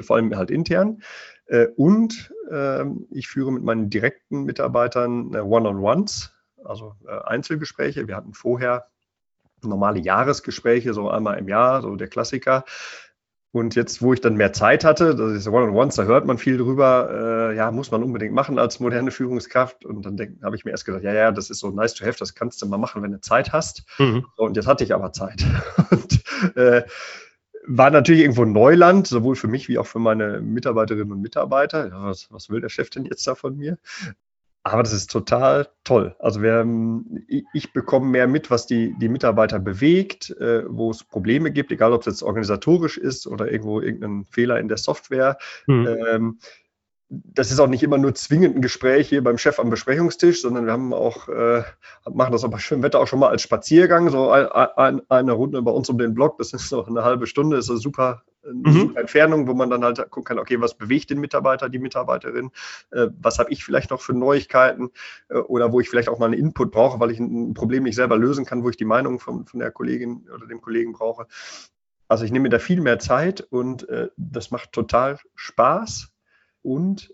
vor 0.01 0.17
allem 0.17 0.35
halt 0.35 0.51
intern. 0.51 1.01
Äh, 1.45 1.67
und 1.77 2.33
ähm, 2.51 3.07
ich 3.11 3.29
führe 3.29 3.53
mit 3.53 3.63
meinen 3.63 3.89
direkten 3.89 4.43
Mitarbeitern 4.43 5.33
äh, 5.33 5.39
One-on-Ones, 5.39 6.33
also 6.63 6.95
äh, 7.07 7.11
Einzelgespräche. 7.25 8.07
Wir 8.07 8.17
hatten 8.17 8.33
vorher 8.33 8.87
normale 9.63 9.99
Jahresgespräche, 9.99 10.93
so 10.93 11.09
einmal 11.09 11.37
im 11.37 11.47
Jahr, 11.47 11.81
so 11.81 11.95
der 11.95 12.07
Klassiker. 12.07 12.65
Und 13.53 13.75
jetzt, 13.75 14.01
wo 14.01 14.13
ich 14.13 14.21
dann 14.21 14.35
mehr 14.35 14.53
Zeit 14.53 14.85
hatte, 14.85 15.13
das 15.13 15.33
ist 15.33 15.47
One-on-Ones, 15.47 15.95
da 15.95 16.03
hört 16.03 16.25
man 16.25 16.37
viel 16.37 16.57
drüber, 16.57 17.49
äh, 17.51 17.55
ja, 17.55 17.69
muss 17.71 17.91
man 17.91 18.01
unbedingt 18.01 18.33
machen 18.33 18.57
als 18.57 18.79
moderne 18.79 19.11
Führungskraft. 19.11 19.85
Und 19.85 20.05
dann 20.05 20.39
habe 20.41 20.55
ich 20.55 20.63
mir 20.63 20.71
erst 20.71 20.85
gedacht, 20.85 21.03
ja, 21.03 21.13
ja, 21.13 21.31
das 21.31 21.49
ist 21.49 21.59
so 21.59 21.69
nice 21.69 21.93
to 21.93 22.05
have, 22.05 22.17
das 22.17 22.33
kannst 22.33 22.61
du 22.61 22.65
mal 22.67 22.77
machen, 22.77 23.03
wenn 23.03 23.11
du 23.11 23.19
Zeit 23.19 23.51
hast. 23.51 23.83
Mhm. 23.99 24.25
Und 24.37 24.55
jetzt 24.55 24.67
hatte 24.67 24.85
ich 24.85 24.93
aber 24.93 25.11
Zeit. 25.11 25.43
Und 25.91 26.23
äh, 26.55 26.83
war 27.67 27.91
natürlich 27.91 28.21
irgendwo 28.21 28.45
Neuland, 28.45 29.07
sowohl 29.07 29.35
für 29.35 29.47
mich 29.47 29.67
wie 29.67 29.77
auch 29.77 29.85
für 29.85 29.99
meine 29.99 30.41
Mitarbeiterinnen 30.41 31.11
und 31.11 31.21
Mitarbeiter. 31.21 31.89
Ja, 31.89 32.05
was, 32.05 32.31
was 32.31 32.49
will 32.49 32.61
der 32.61 32.69
Chef 32.69 32.89
denn 32.89 33.05
jetzt 33.05 33.27
da 33.27 33.35
von 33.35 33.57
mir? 33.57 33.77
Aber 34.63 34.83
das 34.83 34.93
ist 34.93 35.09
total 35.09 35.69
toll. 35.83 36.15
Also 36.19 36.43
wir, 36.43 36.67
ich 37.53 37.73
bekomme 37.73 38.07
mehr 38.07 38.27
mit, 38.27 38.51
was 38.51 38.67
die, 38.67 38.95
die 38.99 39.09
Mitarbeiter 39.09 39.59
bewegt, 39.59 40.29
äh, 40.39 40.63
wo 40.67 40.91
es 40.91 41.03
Probleme 41.03 41.51
gibt, 41.51 41.71
egal 41.71 41.93
ob 41.93 42.01
es 42.01 42.05
jetzt 42.05 42.23
organisatorisch 42.23 42.97
ist 42.97 43.25
oder 43.25 43.51
irgendwo 43.51 43.81
irgendein 43.81 44.25
Fehler 44.25 44.59
in 44.59 44.67
der 44.67 44.77
Software. 44.77 45.37
Mhm. 45.65 45.87
Ähm, 45.87 46.39
das 47.09 47.51
ist 47.51 47.59
auch 47.59 47.67
nicht 47.67 47.83
immer 47.83 47.97
nur 47.97 48.15
zwingend 48.15 48.55
ein 48.55 48.61
Gespräch 48.61 49.09
hier 49.09 49.23
beim 49.23 49.37
Chef 49.37 49.59
am 49.59 49.69
Besprechungstisch, 49.69 50.41
sondern 50.41 50.65
wir 50.65 50.71
haben 50.71 50.93
auch, 50.93 51.27
äh, 51.27 51.63
machen 52.09 52.31
das 52.31 52.43
aber 52.43 52.59
schön 52.59 52.83
Wetter 52.83 52.99
auch 52.99 53.07
schon 53.07 53.19
mal 53.19 53.29
als 53.29 53.41
Spaziergang, 53.41 54.09
so 54.09 54.29
ein, 54.29 54.47
ein, 54.47 55.01
eine 55.09 55.31
Runde 55.33 55.61
bei 55.61 55.71
uns 55.71 55.89
um 55.89 55.97
den 55.97 56.13
Block, 56.13 56.37
das 56.37 56.53
ist 56.53 56.69
so 56.69 56.85
eine 56.85 57.03
halbe 57.03 57.27
Stunde, 57.27 57.57
ist 57.57 57.69
das 57.69 57.81
super, 57.81 58.23
mhm. 58.43 58.71
super 58.71 58.99
Entfernung, 59.01 59.47
wo 59.47 59.53
man 59.53 59.69
dann 59.69 59.83
halt 59.83 59.97
gucken 60.09 60.23
kann, 60.23 60.39
okay, 60.39 60.59
was 60.59 60.77
bewegt 60.77 61.09
den 61.09 61.19
Mitarbeiter, 61.19 61.69
die 61.69 61.79
Mitarbeiterin, 61.79 62.51
äh, 62.91 63.07
was 63.19 63.39
habe 63.39 63.51
ich 63.51 63.63
vielleicht 63.63 63.91
noch 63.91 64.01
für 64.01 64.13
Neuigkeiten 64.13 64.91
äh, 65.29 65.37
oder 65.37 65.71
wo 65.71 65.79
ich 65.79 65.89
vielleicht 65.89 66.09
auch 66.09 66.19
mal 66.19 66.25
einen 66.25 66.33
Input 66.35 66.71
brauche, 66.71 66.99
weil 66.99 67.11
ich 67.11 67.19
ein 67.19 67.53
Problem 67.53 67.83
nicht 67.83 67.95
selber 67.95 68.17
lösen 68.17 68.45
kann, 68.45 68.63
wo 68.63 68.69
ich 68.69 68.77
die 68.77 68.85
Meinung 68.85 69.19
von, 69.19 69.45
von 69.45 69.59
der 69.59 69.71
Kollegin 69.71 70.27
oder 70.33 70.47
dem 70.47 70.61
Kollegen 70.61 70.93
brauche. 70.93 71.27
also 72.07 72.25
ich 72.25 72.31
nehme 72.31 72.43
mir 72.43 72.49
da 72.49 72.59
viel 72.59 72.81
mehr 72.81 72.99
Zeit 72.99 73.41
und 73.41 73.87
äh, 73.89 74.09
das 74.17 74.51
macht 74.51 74.71
total 74.71 75.19
Spaß 75.35 76.11
und 76.61 77.13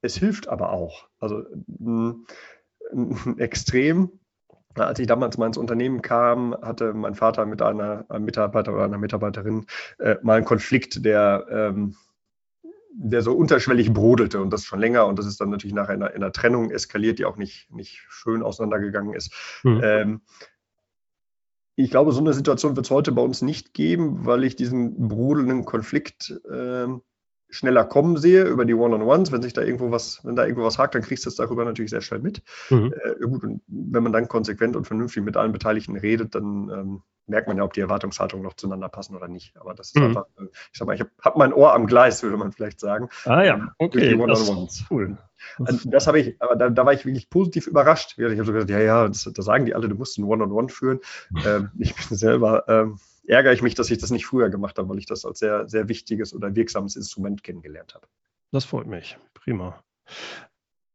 es 0.00 0.16
hilft 0.16 0.48
aber 0.48 0.72
auch. 0.72 1.08
Also 1.18 1.44
ein 1.80 2.26
extrem 3.38 4.18
als 4.86 4.98
ich 4.98 5.06
damals 5.06 5.38
mal 5.38 5.46
ins 5.46 5.58
Unternehmen 5.58 6.02
kam, 6.02 6.56
hatte 6.62 6.94
mein 6.94 7.14
Vater 7.14 7.46
mit 7.46 7.62
einer, 7.62 8.04
einem 8.08 8.24
Mitarbeiter 8.24 8.72
oder 8.74 8.84
einer 8.84 8.98
Mitarbeiterin 8.98 9.66
äh, 9.98 10.16
mal 10.22 10.36
einen 10.36 10.44
Konflikt, 10.44 11.04
der, 11.04 11.46
ähm, 11.50 11.96
der 12.92 13.22
so 13.22 13.32
unterschwellig 13.32 13.92
brodelte 13.92 14.40
und 14.40 14.52
das 14.52 14.64
schon 14.64 14.80
länger. 14.80 15.06
Und 15.06 15.18
das 15.18 15.26
ist 15.26 15.40
dann 15.40 15.50
natürlich 15.50 15.74
nach 15.74 15.88
einer, 15.88 16.12
einer 16.12 16.32
Trennung 16.32 16.70
eskaliert, 16.70 17.18
die 17.18 17.24
auch 17.24 17.36
nicht, 17.36 17.70
nicht 17.72 18.04
schön 18.08 18.42
auseinandergegangen 18.42 19.14
ist. 19.14 19.32
Mhm. 19.62 19.80
Ähm, 19.82 20.20
ich 21.76 21.90
glaube, 21.90 22.10
so 22.10 22.20
eine 22.20 22.32
Situation 22.32 22.74
wird 22.74 22.86
es 22.86 22.90
heute 22.90 23.12
bei 23.12 23.22
uns 23.22 23.40
nicht 23.40 23.72
geben, 23.72 24.26
weil 24.26 24.42
ich 24.42 24.56
diesen 24.56 25.08
brodelnden 25.08 25.64
Konflikt 25.64 26.40
äh, 26.50 26.88
schneller 27.50 27.84
kommen 27.84 28.16
sehe 28.16 28.44
über 28.44 28.64
die 28.64 28.74
One-on-Ones. 28.74 29.32
Wenn 29.32 29.42
sich 29.42 29.52
da 29.52 29.62
irgendwo 29.62 29.90
was, 29.90 30.20
wenn 30.24 30.36
da 30.36 30.44
irgendwo 30.44 30.64
was 30.64 30.78
hakt, 30.78 30.94
dann 30.94 31.02
kriegst 31.02 31.24
du 31.24 31.30
es 31.30 31.36
darüber 31.36 31.64
natürlich 31.64 31.90
sehr 31.90 32.00
schnell 32.00 32.20
mit. 32.20 32.42
Mhm. 32.70 32.92
Äh, 32.92 33.26
gut, 33.26 33.44
und 33.44 33.62
wenn 33.66 34.02
man 34.02 34.12
dann 34.12 34.28
konsequent 34.28 34.76
und 34.76 34.86
vernünftig 34.86 35.22
mit 35.24 35.36
allen 35.36 35.52
Beteiligten 35.52 35.96
redet, 35.96 36.34
dann 36.34 36.70
ähm, 36.70 37.02
merkt 37.28 37.48
man 37.48 37.56
ja, 37.56 37.64
ob 37.64 37.72
die 37.72 37.80
Erwartungshaltungen 37.80 38.44
noch 38.44 38.54
zueinander 38.54 38.88
passen 38.88 39.14
oder 39.14 39.28
nicht. 39.28 39.56
Aber 39.58 39.74
das 39.74 39.88
ist 39.88 39.96
mhm. 39.96 40.04
einfach, 40.04 40.26
äh, 40.38 40.44
ich 40.72 40.78
sag 40.78 40.86
mal, 40.86 40.94
ich 40.94 41.00
habe 41.00 41.10
hab 41.20 41.36
mein 41.36 41.52
Ohr 41.52 41.74
am 41.74 41.86
Gleis, 41.86 42.22
würde 42.22 42.36
man 42.36 42.52
vielleicht 42.52 42.80
sagen. 42.80 43.08
Ah 43.24 43.42
ja, 43.42 43.54
ähm, 43.54 43.70
okay. 43.78 44.16
Das, 44.26 44.84
cool. 44.90 45.18
Also, 45.64 45.88
das 45.90 46.06
habe 46.06 46.20
ich, 46.20 46.40
aber 46.40 46.56
da, 46.56 46.68
da, 46.68 46.84
war 46.84 46.92
ich 46.92 47.06
wirklich 47.06 47.30
positiv 47.30 47.66
überrascht. 47.66 48.18
Ich 48.18 48.24
habe 48.24 48.44
so 48.44 48.52
gesagt, 48.52 48.70
ja, 48.70 48.80
ja, 48.80 49.06
das, 49.06 49.30
das, 49.32 49.44
sagen 49.44 49.66
die 49.66 49.74
alle, 49.74 49.88
du 49.88 49.94
musst 49.94 50.18
ein 50.18 50.24
One-on-One 50.24 50.66
-on 50.66 50.68
-One 50.68 50.72
führen. 50.72 51.00
Ähm, 51.46 51.70
ich 51.78 51.94
bin 51.94 52.16
selber, 52.16 52.64
ähm, 52.68 52.98
ärgere 53.28 53.52
ich 53.52 53.62
mich, 53.62 53.74
dass 53.74 53.90
ich 53.90 53.98
das 53.98 54.10
nicht 54.10 54.26
früher 54.26 54.50
gemacht 54.50 54.78
habe, 54.78 54.88
weil 54.88 54.98
ich 54.98 55.06
das 55.06 55.24
als 55.24 55.38
sehr, 55.38 55.68
sehr 55.68 55.88
wichtiges 55.88 56.34
oder 56.34 56.54
wirksames 56.56 56.96
Instrument 56.96 57.42
kennengelernt 57.42 57.94
habe. 57.94 58.06
Das 58.50 58.64
freut 58.64 58.86
mich. 58.86 59.18
Prima. 59.34 59.82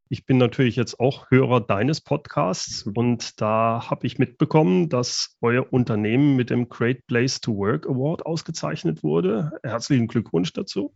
Ich 0.10 0.25
bin 0.25 0.38
natürlich 0.38 0.75
jetzt 0.75 1.00
auch 1.00 1.32
Hörer 1.32 1.62
deines 1.62 2.02
Podcasts 2.02 2.86
mhm. 2.86 2.94
und 2.96 3.42
da 3.42 3.90
habe 3.90 4.06
ich 4.06 4.20
mitbekommen, 4.20 4.90
dass 4.90 5.38
euer 5.42 5.72
Unternehmen 5.72 6.36
mit 6.36 6.50
dem 6.50 6.70
Great 6.70 7.06
Place 7.08 7.40
to 7.42 7.56
Work 7.56 7.88
Award 7.88 8.25
ausgezeichnet 8.25 9.04
wurde. 9.04 9.52
Herzlichen 9.63 10.08
Glückwunsch 10.08 10.54
dazu. 10.54 10.94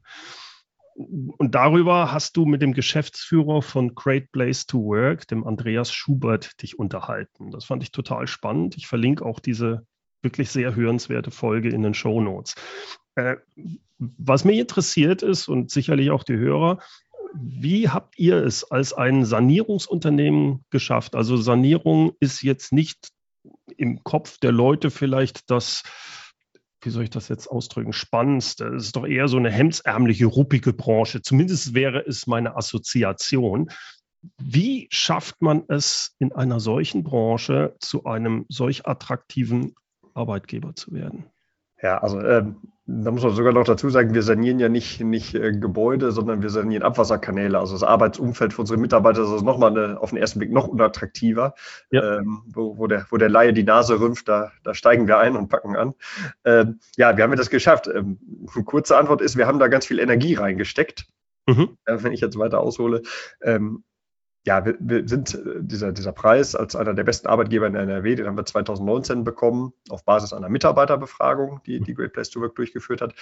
Und 0.96 1.54
darüber 1.54 2.12
hast 2.12 2.38
du 2.38 2.46
mit 2.46 2.64
dem 2.64 2.74
Geschäftsführer 2.74 3.62
von 3.62 3.94
Great 3.94 4.32
Place 4.32 4.66
to 4.66 4.84
Work, 4.84 5.28
dem 5.28 5.46
Andreas 5.46 5.92
Schubert, 5.92 6.62
dich 6.62 6.80
unterhalten. 6.80 7.52
Das 7.52 7.66
fand 7.66 7.84
ich 7.84 7.92
total 7.92 8.26
spannend. 8.26 8.78
Ich 8.78 8.88
verlinke 8.88 9.24
auch 9.24 9.40
diese 9.40 9.86
wirklich 10.22 10.50
sehr 10.50 10.76
hörenswerte 10.76 11.32
Folge 11.32 11.70
in 11.70 11.84
den 11.84 11.94
Show 11.94 12.22
Notes. 12.22 12.56
Äh, 13.16 13.38
was 13.98 14.46
mich 14.46 14.60
interessiert 14.60 15.24
ist 15.24 15.48
und 15.48 15.72
sicherlich 15.72 16.12
auch 16.12 16.24
die 16.24 16.38
Hörer, 16.38 16.80
wie 17.34 17.90
habt 17.90 18.18
ihr 18.18 18.38
es 18.38 18.64
als 18.64 18.94
ein 18.94 19.26
Sanierungsunternehmen 19.26 20.66
geschafft? 20.70 21.16
Also 21.16 21.38
Sanierung 21.38 22.14
ist 22.20 22.42
jetzt 22.42 22.72
nicht 22.72 23.10
im 23.78 24.04
Kopf 24.04 24.38
der 24.40 24.52
Leute 24.52 24.92
vielleicht 24.92 25.50
das, 25.50 25.84
wie 26.82 26.90
soll 26.90 27.04
ich 27.04 27.10
das 27.10 27.28
jetzt 27.28 27.48
ausdrücken, 27.48 27.94
spannendste. 27.94 28.68
Es 28.68 28.86
ist 28.86 28.96
doch 28.96 29.06
eher 29.06 29.28
so 29.28 29.38
eine 29.38 29.52
hemdsärmliche, 29.52 30.26
ruppige 30.26 30.74
Branche. 30.74 31.22
Zumindest 31.22 31.74
wäre 31.74 32.06
es 32.06 32.28
meine 32.28 32.56
Assoziation. 32.56 33.70
Wie 34.42 34.88
schafft 34.92 35.42
man 35.42 35.64
es 35.68 36.16
in 36.20 36.32
einer 36.34 36.60
solchen 36.60 37.04
Branche 37.04 37.76
zu 37.80 38.06
einem 38.06 38.46
solch 38.50 38.88
attraktiven 38.88 39.76
Arbeitgeber 40.18 40.76
zu 40.76 40.92
werden? 40.94 41.26
Ja, 41.82 42.00
also 42.00 42.20
ähm, 42.20 42.58
da 42.88 43.12
muss 43.12 43.22
man 43.22 43.36
sogar 43.36 43.54
noch 43.54 43.66
dazu 43.66 43.90
sagen, 43.90 44.14
wir 44.14 44.24
sanieren 44.24 44.60
ja 44.60 44.70
nicht, 44.70 45.02
nicht 45.02 45.36
äh, 45.36 45.52
Gebäude, 45.52 46.12
sondern 46.12 46.42
wir 46.42 46.50
sanieren 46.50 46.84
Abwasserkanäle. 46.84 47.60
Also 47.60 47.74
das 47.74 47.84
Arbeitsumfeld 47.84 48.54
für 48.54 48.62
unsere 48.62 48.80
Mitarbeiter 48.80 49.22
ist 49.22 49.44
nochmal 49.44 49.98
auf 49.98 50.10
den 50.10 50.18
ersten 50.18 50.40
Blick 50.40 50.52
noch 50.52 50.68
unattraktiver. 50.68 51.54
Ja. 51.92 52.18
Ähm, 52.18 52.44
wo, 52.48 52.78
wo, 52.78 52.88
der, 52.88 53.06
wo 53.12 53.18
der 53.18 53.30
Laie 53.30 53.54
die 53.54 53.64
Nase 53.64 54.00
rümpft, 54.00 54.28
da, 54.28 54.52
da 54.64 54.74
steigen 54.74 55.08
wir 55.08 55.20
ein 55.20 55.36
und 55.36 55.50
packen 55.50 55.76
an. 55.76 55.94
Ähm, 56.46 56.80
ja, 56.96 57.16
wir 57.16 57.24
haben 57.24 57.36
das 57.36 57.50
geschafft. 57.50 57.88
Ähm, 57.94 58.18
kurze 58.66 58.98
Antwort 58.98 59.22
ist, 59.22 59.38
wir 59.38 59.46
haben 59.46 59.60
da 59.60 59.68
ganz 59.68 59.86
viel 59.86 60.00
Energie 60.00 60.34
reingesteckt. 60.34 61.06
Mhm. 61.46 61.78
Äh, 61.86 61.98
wenn 62.00 62.14
ich 62.14 62.22
jetzt 62.22 62.40
weiter 62.40 62.62
aushole. 62.62 63.04
Ähm, 63.42 63.84
ja, 64.48 64.66
wir, 64.66 64.78
wir 64.80 65.08
sind 65.08 65.36
äh, 65.36 65.60
dieser, 65.60 65.92
dieser 65.92 66.14
Preis 66.14 66.56
als 66.56 66.74
einer 66.78 66.94
der 66.94 67.04
besten 67.04 67.28
Arbeitgeber 67.28 67.68
in 67.68 67.76
NRW, 67.76 68.16
den 68.16 68.28
haben 68.28 68.38
wir 68.38 68.46
2019 68.46 69.26
bekommen, 69.26 69.74
auf 69.90 70.06
Basis 70.06 70.32
einer 70.32 70.48
Mitarbeiterbefragung, 70.48 71.60
die 71.66 71.82
die 71.82 71.94
Great 71.94 72.14
Place 72.14 72.30
to 72.30 72.40
Work 72.40 72.56
durchgeführt 72.56 73.02
hat. 73.02 73.14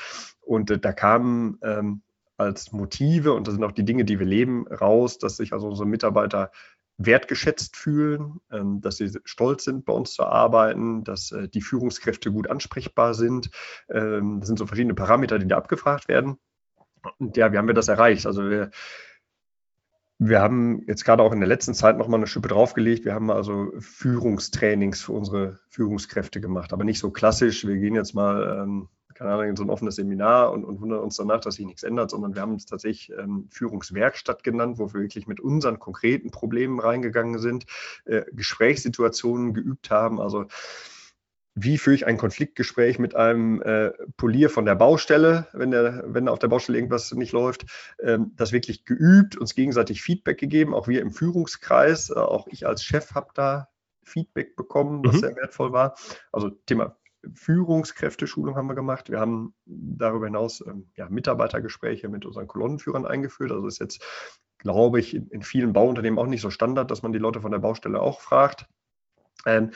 Und 0.41 0.70
äh, 0.70 0.77
da 0.77 0.94
kamen 0.94 1.58
ähm, 1.63 2.03
als 2.38 2.72
Motive, 2.72 3.34
und 3.34 3.48
das 3.48 3.55
sind 3.55 3.63
auch 3.63 3.72
die 3.72 3.86
Dinge, 3.86 4.05
die 4.05 4.20
wir 4.20 4.27
leben, 4.27 4.67
raus, 4.67 5.17
dass 5.17 5.38
sich 5.38 5.51
also 5.51 5.67
unsere 5.67 5.88
Mitarbeiter 5.88 6.51
wertgeschätzt 6.98 7.75
fühlen, 7.75 8.39
ähm, 8.51 8.82
dass 8.82 8.98
sie 8.98 9.10
stolz 9.24 9.63
sind, 9.63 9.84
bei 9.84 9.94
uns 9.94 10.13
zu 10.13 10.25
arbeiten, 10.25 11.03
dass 11.03 11.32
äh, 11.32 11.50
die 11.50 11.62
Führungskräfte 11.62 12.32
gut 12.32 12.51
ansprechbar 12.51 13.15
sind. 13.15 13.50
Ähm, 13.89 14.41
das 14.41 14.48
sind 14.48 14.60
so 14.60 14.67
verschiedene 14.67 14.94
Parameter, 14.94 15.39
die 15.39 15.48
da 15.48 15.58
abgefragt 15.58 16.08
werden. 16.08 16.38
Und 17.17 17.36
ja, 17.36 17.51
wie 17.51 17.58
haben 17.58 17.67
wir 17.67 17.74
das 17.74 17.88
erreicht? 17.88 18.27
Also 18.27 18.48
wir 18.48 18.70
wir 20.18 20.42
haben 20.42 20.84
jetzt 20.88 21.04
gerade 21.04 21.22
auch 21.24 21.34
in 21.34 21.40
der 21.40 21.50
letzten 21.50 21.74
Zeit 21.74 21.98
nochmal 21.98 22.20
eine 22.20 22.28
Schippe 22.28 22.48
draufgelegt. 22.48 23.04
Wir 23.04 23.14
haben 23.14 23.30
also 23.30 23.74
Führungstrainings 23.80 25.02
für 25.02 25.12
unsere 25.12 25.60
Führungskräfte 25.68 26.40
gemacht, 26.40 26.72
aber 26.72 26.86
nicht 26.86 27.00
so 27.00 27.12
klassisch. 27.12 27.68
Wir 27.68 27.76
gehen 27.76 27.96
jetzt 27.96 28.14
mal, 28.14 28.62
ähm, 28.62 28.88
keine 29.14 29.32
Ahnung, 29.32 29.50
in 29.50 29.56
so 29.58 29.64
ein 29.64 29.70
offenes 29.70 29.96
Seminar 29.96 30.54
und, 30.54 30.64
und 30.64 30.80
wundern 30.80 31.00
uns 31.00 31.18
danach, 31.18 31.42
dass 31.42 31.56
sich 31.56 31.66
nichts 31.66 31.84
ändert, 31.84 32.12
sondern 32.12 32.34
wir 32.34 32.42
haben 32.42 32.56
es 32.56 32.66
tatsächlich 32.66 33.12
ähm, 33.18 33.48
Führungswerkstatt 33.52 34.44
genannt, 34.44 34.80
wo 34.80 34.94
wir 34.94 35.02
wirklich 35.02 35.28
mit 35.28 35.42
unseren 35.42 35.80
konkreten 35.80 36.32
Problemen 36.32 36.80
reingegangen 36.80 37.40
sind, 37.40 37.66
äh, 38.06 38.24
Gesprächssituationen 38.32 39.54
geübt 39.54 39.90
haben. 39.90 40.22
Also 40.22 40.46
wie 41.56 41.78
führe 41.78 41.96
ich 41.96 42.06
ein 42.06 42.18
Konfliktgespräch 42.18 43.00
mit 43.00 43.16
einem 43.16 43.62
äh, 43.62 43.92
Polier 44.18 44.50
von 44.50 44.66
der 44.66 44.76
Baustelle, 44.76 45.48
wenn, 45.54 45.72
der, 45.72 46.04
wenn 46.06 46.28
auf 46.28 46.40
der 46.40 46.50
Baustelle 46.50 46.78
irgendwas 46.78 47.14
nicht 47.14 47.32
läuft, 47.32 47.66
ähm, 48.00 48.34
das 48.36 48.52
wirklich 48.52 48.84
geübt, 48.84 49.38
uns 49.38 49.56
gegenseitig 49.56 50.02
Feedback 50.02 50.38
gegeben, 50.38 50.74
auch 50.74 50.90
wir 50.90 51.02
im 51.02 51.12
Führungskreis, 51.12 52.10
äh, 52.10 52.16
auch 52.16 52.48
ich 52.48 52.68
als 52.68 52.84
Chef 52.84 53.16
habe 53.16 53.30
da 53.34 53.70
Feedback 54.04 54.58
bekommen, 54.58 55.04
was 55.06 55.16
mhm. 55.16 55.20
sehr 55.20 55.36
wertvoll 55.38 55.72
war. 55.72 55.96
Also 56.32 56.50
Thema 56.50 56.98
Führungskräfteschulung 57.34 58.56
haben 58.56 58.68
wir 58.68 58.76
gemacht. 58.76 59.10
Wir 59.10 59.20
haben 59.20 59.56
darüber 59.66 60.26
hinaus 60.26 60.62
ähm, 60.68 60.90
ja, 60.96 61.10
Mitarbeitergespräche 61.10 62.10
mit 62.10 62.26
unseren 62.26 62.48
Kolonnenführern 62.48 63.06
eingeführt. 63.06 63.52
Also 63.52 63.66
ist 63.66 63.80
jetzt, 63.80 64.04
glaube 64.58 65.00
ich, 65.00 65.16
in, 65.16 65.30
in, 65.30 65.42
vielen 65.42 65.74
Bauunternehmen 65.74 66.20
auch 66.20 66.28
nicht 66.28 66.42
so 66.42 66.50
Standard, 66.50 66.92
dass 66.92 67.02
man 67.02 67.14
die 67.14 67.20
Leute 67.20 67.42
von 67.42 67.52
der 67.52 67.60
Baustelle 67.60 68.02
auch 68.02 68.20
fragt. 68.20 68.68
Ähm, 69.46 69.72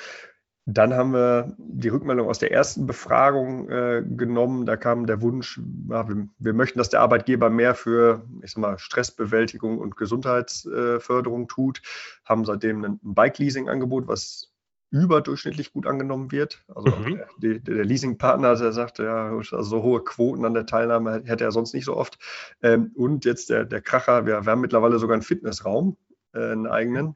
dann 0.74 0.94
haben 0.94 1.14
wir 1.14 1.56
die 1.58 1.90
Rückmeldung 1.90 2.28
aus 2.28 2.40
der 2.40 2.52
ersten 2.52 2.86
Befragung 2.86 3.70
äh, 3.70 4.04
genommen. 4.06 4.66
Da 4.66 4.78
kam 4.78 5.06
der 5.06 5.22
Wunsch, 5.22 5.60
ja, 5.90 6.08
wir, 6.08 6.28
wir, 6.38 6.54
möchten, 6.54 6.78
dass 6.78 6.90
der 6.90 7.02
Arbeitgeber 7.02 7.50
mehr 7.50 7.76
für 7.76 8.24
ich 8.44 8.52
sag 8.52 8.62
mal, 8.62 8.78
Stressbewältigung 8.78 9.80
und 9.80 9.98
Gesundheitsförderung 9.98 11.44
äh, 11.44 11.48
tut. 11.48 11.82
Haben 12.26 12.46
seitdem 12.46 12.84
ein 12.84 13.00
Bike-Leasing-Angebot, 13.02 14.08
was 14.08 14.52
überdurchschnittlich 14.92 15.74
gut 15.74 15.88
angenommen 15.88 16.32
wird. 16.32 16.64
Also 16.68 16.96
mhm. 16.96 17.22
der, 17.38 17.60
der 17.60 17.86
Leasingpartner, 17.86 18.56
der 18.56 18.72
sagte, 18.72 19.04
ja, 19.04 19.30
also 19.30 19.62
so 19.62 19.84
hohe 19.84 20.04
Quoten 20.04 20.46
an 20.46 20.54
der 20.54 20.66
Teilnahme 20.66 21.24
hätte 21.26 21.44
er 21.44 21.52
sonst 21.52 21.74
nicht 21.74 21.86
so 21.86 21.96
oft. 21.96 22.18
Ähm, 22.62 22.92
und 22.96 23.26
jetzt 23.26 23.50
der, 23.50 23.66
der 23.66 23.82
Kracher, 23.82 24.26
wir, 24.26 24.46
wir 24.46 24.52
haben 24.52 24.62
mittlerweile 24.62 25.00
sogar 25.00 25.14
einen 25.14 25.24
Fitnessraum, 25.24 25.98
äh, 26.34 26.52
einen 26.52 26.68
eigenen. 26.68 27.16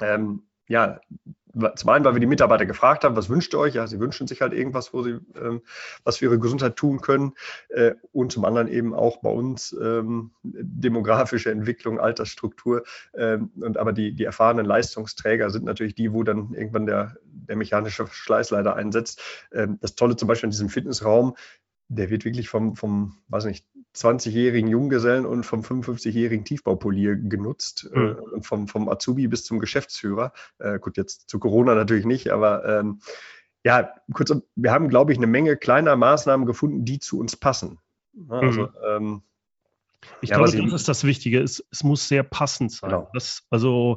Ähm, 0.00 0.42
ja, 0.66 0.98
zum 1.76 1.90
einen, 1.90 2.04
weil 2.04 2.14
wir 2.14 2.20
die 2.20 2.26
Mitarbeiter 2.26 2.66
gefragt 2.66 3.04
haben, 3.04 3.16
was 3.16 3.28
wünscht 3.28 3.54
ihr 3.54 3.58
euch? 3.58 3.74
Ja, 3.74 3.86
sie 3.86 4.00
wünschen 4.00 4.26
sich 4.26 4.40
halt 4.40 4.52
irgendwas, 4.52 4.92
wo 4.92 5.02
sie 5.02 5.18
ähm, 5.40 5.62
was 6.02 6.18
für 6.18 6.26
ihre 6.26 6.38
Gesundheit 6.38 6.76
tun 6.76 7.00
können. 7.00 7.32
Äh, 7.68 7.92
und 8.12 8.32
zum 8.32 8.44
anderen 8.44 8.68
eben 8.68 8.94
auch 8.94 9.18
bei 9.18 9.30
uns 9.30 9.74
ähm, 9.80 10.32
demografische 10.42 11.50
Entwicklung, 11.50 12.00
Altersstruktur. 12.00 12.84
Ähm, 13.16 13.50
und 13.60 13.78
aber 13.78 13.92
die, 13.92 14.14
die 14.14 14.24
erfahrenen 14.24 14.66
Leistungsträger 14.66 15.50
sind 15.50 15.64
natürlich 15.64 15.94
die, 15.94 16.12
wo 16.12 16.22
dann 16.22 16.52
irgendwann 16.54 16.86
der, 16.86 17.16
der 17.24 17.56
mechanische 17.56 18.06
Verschleißleiter 18.06 18.74
einsetzt. 18.74 19.22
Ähm, 19.52 19.78
das 19.80 19.94
Tolle 19.94 20.16
zum 20.16 20.28
Beispiel 20.28 20.48
in 20.48 20.52
diesem 20.52 20.68
Fitnessraum, 20.68 21.36
der 21.88 22.10
wird 22.10 22.24
wirklich 22.24 22.48
vom, 22.48 22.76
vom 22.76 23.16
weiß 23.28 23.44
nicht, 23.44 23.66
20-jährigen 23.94 24.68
Junggesellen 24.68 25.24
und 25.24 25.44
vom 25.44 25.60
55-jährigen 25.60 26.44
Tiefbaupolier 26.44 27.16
genutzt 27.16 27.88
mhm. 27.92 28.02
äh, 28.02 28.34
und 28.34 28.46
vom, 28.46 28.66
vom 28.66 28.88
Azubi 28.88 29.28
bis 29.28 29.44
zum 29.44 29.60
Geschäftsführer. 29.60 30.32
Äh, 30.58 30.78
gut, 30.78 30.96
jetzt 30.96 31.28
zu 31.30 31.38
Corona 31.38 31.74
natürlich 31.74 32.04
nicht, 32.04 32.30
aber 32.30 32.64
ähm, 32.64 33.00
ja, 33.64 33.94
kurz, 34.12 34.34
wir 34.56 34.72
haben, 34.72 34.88
glaube 34.88 35.12
ich, 35.12 35.18
eine 35.18 35.26
Menge 35.26 35.56
kleiner 35.56 35.96
Maßnahmen 35.96 36.44
gefunden, 36.44 36.84
die 36.84 36.98
zu 36.98 37.18
uns 37.18 37.36
passen. 37.36 37.78
Also, 38.28 38.62
mhm. 38.62 38.68
ähm, 38.86 39.22
ich 40.20 40.30
ja, 40.30 40.36
glaube, 40.36 40.52
das 40.52 40.72
ist 40.72 40.88
das 40.88 41.04
Wichtige. 41.04 41.40
Es, 41.40 41.64
es 41.70 41.82
muss 41.82 42.08
sehr 42.08 42.22
passend 42.22 42.72
sein. 42.72 42.90
Genau. 42.90 43.10
Das, 43.14 43.44
also, 43.50 43.96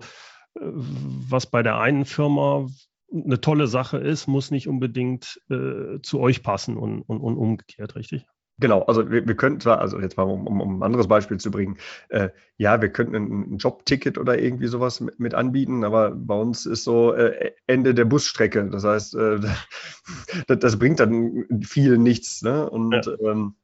äh, 0.56 0.62
was 0.62 1.48
bei 1.48 1.64
der 1.64 1.80
einen 1.80 2.06
Firma 2.06 2.68
eine 3.12 3.40
tolle 3.40 3.68
Sache 3.68 3.98
ist, 3.98 4.28
muss 4.28 4.52
nicht 4.52 4.68
unbedingt 4.68 5.42
äh, 5.50 6.00
zu 6.02 6.20
euch 6.20 6.44
passen 6.44 6.78
und, 6.78 7.02
und, 7.02 7.22
und 7.22 7.38
umgekehrt, 7.38 7.96
richtig? 7.96 8.26
Genau, 8.60 8.82
also 8.84 9.12
wir, 9.12 9.28
wir 9.28 9.36
könnten 9.36 9.60
zwar, 9.60 9.80
also 9.80 10.00
jetzt 10.00 10.18
mal 10.18 10.24
um, 10.24 10.48
um, 10.48 10.62
um 10.62 10.80
ein 10.80 10.84
anderes 10.84 11.08
Beispiel 11.08 11.38
zu 11.38 11.52
bringen, 11.52 11.78
äh, 12.10 12.30
ja, 12.58 12.82
wir 12.82 12.90
könnten 12.90 13.16
ein, 13.16 13.54
ein 13.54 13.58
Jobticket 13.58 14.18
oder 14.18 14.40
irgendwie 14.40 14.66
sowas 14.66 15.00
mit, 15.00 15.20
mit, 15.20 15.36
anbieten, 15.36 15.84
aber 15.84 16.10
bei 16.10 16.34
uns 16.34 16.66
ist 16.66 16.84
so 16.84 17.14
äh, 17.14 17.52
Ende 17.68 17.94
der 17.94 18.06
Busstrecke. 18.06 18.68
Das 18.72 18.84
heißt, 18.84 19.16
äh, 19.16 19.40
das, 20.48 20.60
das, 20.60 20.80
bringt 20.80 21.00
dann 21.00 21.46
viel 21.62 22.00
nichts. 22.00 22.42
Ne? 22.42 22.68
Und 22.68 22.94
ja. 22.94 23.32
ähm, 23.32 23.56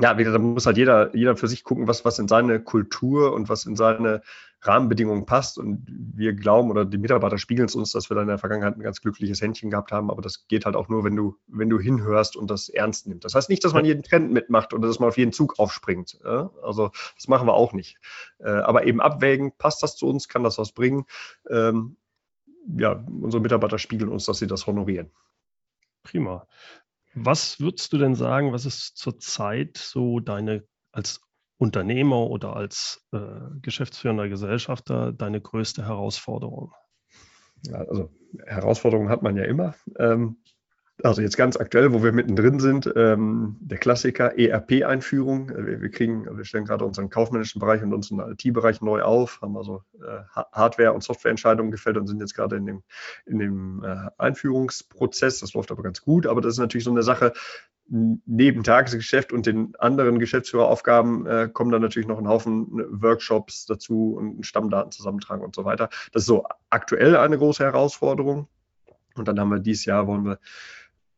ja, 0.00 0.14
da 0.14 0.38
muss 0.38 0.66
halt 0.66 0.76
jeder, 0.76 1.14
jeder 1.14 1.36
für 1.36 1.48
sich 1.48 1.64
gucken, 1.64 1.86
was, 1.86 2.04
was 2.04 2.18
in 2.18 2.28
seine 2.28 2.60
Kultur 2.60 3.32
und 3.32 3.48
was 3.48 3.66
in 3.66 3.76
seine 3.76 4.22
Rahmenbedingungen 4.62 5.26
passt. 5.26 5.58
Und 5.58 5.84
wir 5.88 6.32
glauben 6.32 6.70
oder 6.70 6.84
die 6.84 6.98
Mitarbeiter 6.98 7.38
spiegeln 7.38 7.66
es 7.66 7.74
uns, 7.74 7.92
dass 7.92 8.10
wir 8.10 8.14
da 8.14 8.22
in 8.22 8.28
der 8.28 8.38
Vergangenheit 8.38 8.76
ein 8.76 8.82
ganz 8.82 9.00
glückliches 9.00 9.40
Händchen 9.40 9.70
gehabt 9.70 9.92
haben. 9.92 10.10
Aber 10.10 10.22
das 10.22 10.46
geht 10.48 10.64
halt 10.64 10.76
auch 10.76 10.88
nur, 10.88 11.04
wenn 11.04 11.16
du, 11.16 11.36
wenn 11.46 11.70
du 11.70 11.78
hinhörst 11.78 12.36
und 12.36 12.50
das 12.50 12.68
ernst 12.68 13.06
nimmst. 13.06 13.24
Das 13.24 13.34
heißt 13.34 13.48
nicht, 13.48 13.64
dass 13.64 13.72
man 13.72 13.84
jeden 13.84 14.02
Trend 14.02 14.32
mitmacht 14.32 14.72
oder 14.74 14.88
dass 14.88 15.00
man 15.00 15.08
auf 15.08 15.18
jeden 15.18 15.32
Zug 15.32 15.58
aufspringt. 15.58 16.18
Also 16.24 16.90
das 17.16 17.28
machen 17.28 17.46
wir 17.46 17.54
auch 17.54 17.72
nicht. 17.72 17.98
Äh, 18.38 18.50
aber 18.50 18.86
eben 18.86 19.00
abwägen, 19.00 19.52
passt 19.56 19.82
das 19.82 19.96
zu 19.96 20.06
uns, 20.06 20.28
kann 20.28 20.44
das 20.44 20.58
was 20.58 20.72
bringen? 20.72 21.04
Ähm, 21.48 21.96
ja, 22.76 22.92
unsere 22.92 23.42
Mitarbeiter 23.42 23.78
spiegeln 23.78 24.10
uns, 24.10 24.26
dass 24.26 24.38
sie 24.38 24.46
das 24.46 24.66
honorieren. 24.66 25.10
Prima. 26.02 26.46
Was 27.14 27.60
würdest 27.60 27.92
du 27.92 27.98
denn 27.98 28.14
sagen, 28.14 28.52
was 28.52 28.66
ist 28.66 28.96
zurzeit 28.96 29.76
so 29.76 30.20
deine 30.20 30.64
als 30.92 31.20
Unternehmer 31.58 32.28
oder 32.28 32.56
als 32.56 33.06
äh, 33.12 33.18
geschäftsführender 33.60 34.28
Gesellschafter 34.28 35.12
deine 35.12 35.40
größte 35.40 35.84
Herausforderung? 35.84 36.72
Also 37.72 38.10
Herausforderungen 38.46 39.10
hat 39.10 39.22
man 39.22 39.36
ja 39.36 39.44
immer. 39.44 39.74
Ähm, 39.98 40.42
also 41.04 41.22
jetzt 41.22 41.36
ganz 41.36 41.56
aktuell, 41.56 41.92
wo 41.92 42.02
wir 42.02 42.12
mittendrin 42.12 42.60
sind, 42.60 42.90
ähm, 42.96 43.56
der 43.60 43.78
Klassiker 43.78 44.38
ERP-Einführung. 44.38 45.48
Wir, 45.48 45.80
wir, 45.80 45.90
kriegen, 45.90 46.26
wir 46.36 46.44
stellen 46.44 46.64
gerade 46.64 46.84
unseren 46.84 47.10
kaufmännischen 47.10 47.60
Bereich 47.60 47.82
und 47.82 47.92
unseren 47.92 48.32
IT-Bereich 48.32 48.80
neu 48.80 49.02
auf, 49.02 49.40
haben 49.42 49.56
also 49.56 49.82
äh, 50.00 50.22
Hardware- 50.52 50.92
und 50.92 51.02
Softwareentscheidungen 51.02 51.70
gefällt 51.70 51.96
und 51.96 52.06
sind 52.06 52.20
jetzt 52.20 52.34
gerade 52.34 52.56
in 52.56 52.66
dem, 52.66 52.82
in 53.26 53.38
dem 53.38 53.84
äh, 53.84 54.10
Einführungsprozess. 54.18 55.40
Das 55.40 55.54
läuft 55.54 55.70
aber 55.70 55.82
ganz 55.82 56.02
gut, 56.02 56.26
aber 56.26 56.40
das 56.40 56.54
ist 56.54 56.58
natürlich 56.58 56.84
so 56.84 56.90
eine 56.90 57.02
Sache, 57.02 57.32
neben 57.90 58.62
Tagesgeschäft 58.62 59.32
und 59.32 59.46
den 59.46 59.74
anderen 59.76 60.20
Geschäftsführeraufgaben 60.20 61.26
äh, 61.26 61.48
kommen 61.52 61.72
dann 61.72 61.82
natürlich 61.82 62.08
noch 62.08 62.18
ein 62.18 62.28
Haufen 62.28 62.68
Workshops 62.90 63.66
dazu 63.66 64.14
und 64.16 64.46
Stammdaten 64.46 64.92
zusammentragen 64.92 65.44
und 65.44 65.56
so 65.56 65.64
weiter. 65.64 65.88
Das 66.12 66.22
ist 66.22 66.26
so 66.26 66.46
aktuell 66.68 67.16
eine 67.16 67.36
große 67.36 67.64
Herausforderung. 67.64 68.46
Und 69.16 69.26
dann 69.26 69.40
haben 69.40 69.50
wir 69.50 69.58
dieses 69.58 69.84
Jahr, 69.86 70.06
wollen 70.06 70.24
wir 70.24 70.38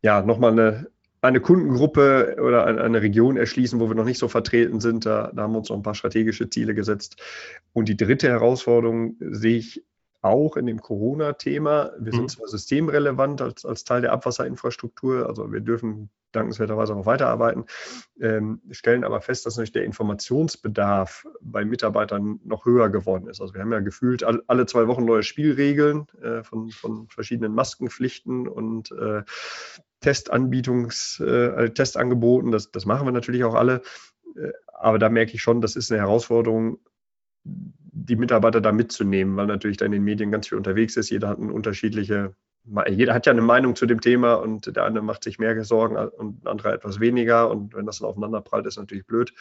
ja, 0.02 0.22
nochmal 0.22 0.52
eine, 0.52 0.88
eine 1.20 1.40
Kundengruppe 1.40 2.36
oder 2.40 2.66
eine, 2.66 2.82
eine, 2.82 3.02
Region 3.02 3.36
erschließen, 3.36 3.78
wo 3.80 3.88
wir 3.88 3.94
noch 3.94 4.04
nicht 4.04 4.18
so 4.18 4.28
vertreten 4.28 4.80
sind. 4.80 5.06
Da, 5.06 5.32
da 5.34 5.42
haben 5.42 5.52
wir 5.52 5.58
uns 5.58 5.68
noch 5.68 5.76
ein 5.76 5.82
paar 5.82 5.94
strategische 5.94 6.50
Ziele 6.50 6.74
gesetzt. 6.74 7.22
Und 7.72 7.88
die 7.88 7.96
dritte 7.96 8.28
Herausforderung 8.28 9.16
sehe 9.20 9.58
ich 9.58 9.84
auch 10.22 10.56
in 10.56 10.66
dem 10.66 10.80
Corona-Thema. 10.80 11.92
Wir 11.98 12.12
sind 12.12 12.22
mhm. 12.22 12.28
zwar 12.28 12.48
systemrelevant 12.48 13.42
als, 13.42 13.64
als 13.64 13.84
Teil 13.84 14.02
der 14.02 14.12
Abwasserinfrastruktur, 14.12 15.26
also 15.26 15.52
wir 15.52 15.60
dürfen 15.60 16.10
dankenswerterweise 16.30 16.94
noch 16.94 17.04
weiterarbeiten, 17.04 17.64
ähm, 18.20 18.62
stellen 18.70 19.04
aber 19.04 19.20
fest, 19.20 19.44
dass 19.44 19.56
natürlich 19.56 19.72
der 19.72 19.84
Informationsbedarf 19.84 21.26
bei 21.40 21.64
Mitarbeitern 21.64 22.40
noch 22.44 22.64
höher 22.64 22.88
geworden 22.88 23.28
ist. 23.28 23.40
Also 23.40 23.52
wir 23.52 23.60
haben 23.60 23.72
ja 23.72 23.80
gefühlt 23.80 24.24
all, 24.24 24.42
alle 24.46 24.64
zwei 24.66 24.88
Wochen 24.88 25.04
neue 25.04 25.24
Spielregeln 25.24 26.06
äh, 26.22 26.42
von, 26.42 26.70
von 26.70 27.08
verschiedenen 27.08 27.54
Maskenpflichten 27.54 28.48
und 28.48 28.92
äh, 28.92 29.22
Testanbietungs, 30.00 31.20
äh, 31.20 31.70
Testangeboten. 31.70 32.50
Das, 32.50 32.70
das 32.70 32.86
machen 32.86 33.06
wir 33.06 33.12
natürlich 33.12 33.44
auch 33.44 33.54
alle. 33.54 33.82
Äh, 34.36 34.52
aber 34.66 34.98
da 34.98 35.08
merke 35.08 35.34
ich 35.34 35.42
schon, 35.42 35.60
das 35.60 35.76
ist 35.76 35.92
eine 35.92 36.00
Herausforderung, 36.00 36.78
die 37.92 38.16
Mitarbeiter 38.16 38.60
da 38.60 38.72
mitzunehmen, 38.72 39.36
weil 39.36 39.46
natürlich 39.46 39.76
da 39.76 39.84
in 39.84 39.92
den 39.92 40.02
Medien 40.04 40.30
ganz 40.30 40.48
viel 40.48 40.58
unterwegs 40.58 40.96
ist. 40.96 41.10
Jeder 41.10 41.28
hat 41.28 41.38
eine 41.38 41.52
unterschiedliche 41.52 42.34
jeder 42.88 43.14
hat 43.14 43.26
ja 43.26 43.32
eine 43.32 43.42
Meinung 43.42 43.74
zu 43.74 43.86
dem 43.86 44.00
Thema 44.00 44.34
und 44.34 44.76
der 44.76 44.84
eine 44.84 45.02
macht 45.02 45.24
sich 45.24 45.38
mehr 45.38 45.64
Sorgen 45.64 45.96
und 45.96 46.44
der 46.44 46.52
andere 46.52 46.72
etwas 46.72 47.00
weniger. 47.00 47.50
Und 47.50 47.74
wenn 47.74 47.86
das 47.86 47.98
dann 47.98 48.08
aufeinander 48.08 48.40
prallt, 48.40 48.66
ist 48.66 48.78
natürlich 48.78 49.06
blöd. 49.06 49.34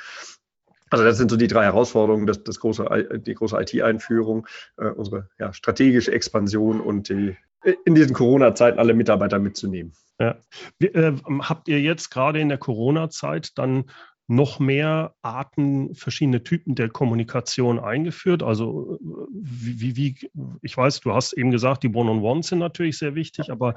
Also 0.90 1.06
das 1.06 1.18
sind 1.18 1.32
so 1.32 1.38
die 1.38 1.48
drei 1.48 1.64
Herausforderungen, 1.64 2.28
das, 2.28 2.44
das 2.44 2.60
große, 2.60 3.22
die 3.26 3.34
große 3.34 3.58
IT-Einführung, 3.58 4.48
äh, 4.78 4.88
unsere 4.90 5.30
ja, 5.40 5.54
strategische 5.54 6.12
Expansion 6.12 6.82
und 6.82 7.10
die, 7.10 7.38
in 7.86 7.96
diesen 7.96 8.14
Corona-Zeiten 8.14 8.78
alle 8.78 8.94
Mitarbeiter 8.94 9.40
mitzunehmen. 9.40 9.94
Ja. 10.20 10.38
Wie, 10.80 10.88
äh, 10.88 11.16
habt 11.44 11.70
ihr 11.70 11.80
jetzt 11.80 12.10
gerade 12.10 12.40
in 12.40 12.50
der 12.50 12.58
Corona-Zeit 12.58 13.58
dann 13.58 13.86
noch 14.32 14.60
mehr 14.60 15.13
Arten, 15.22 15.94
verschiedene 15.94 16.41
Typen 16.44 16.76
der 16.76 16.89
Kommunikation 16.89 17.80
eingeführt. 17.80 18.44
Also 18.44 18.98
wie, 19.32 19.98
wie 19.98 20.15
ich 20.62 20.78
weiß, 20.78 21.02
du 21.02 21.13
hast 21.13 21.34
eben 21.34 21.52
gesagt, 21.52 21.84
die 21.84 21.94
One-on-Ones 21.94 22.48
sind 22.48 22.60
natürlich 22.60 22.98
sehr 22.98 23.13
wichtig, 23.13 23.52
aber 23.52 23.76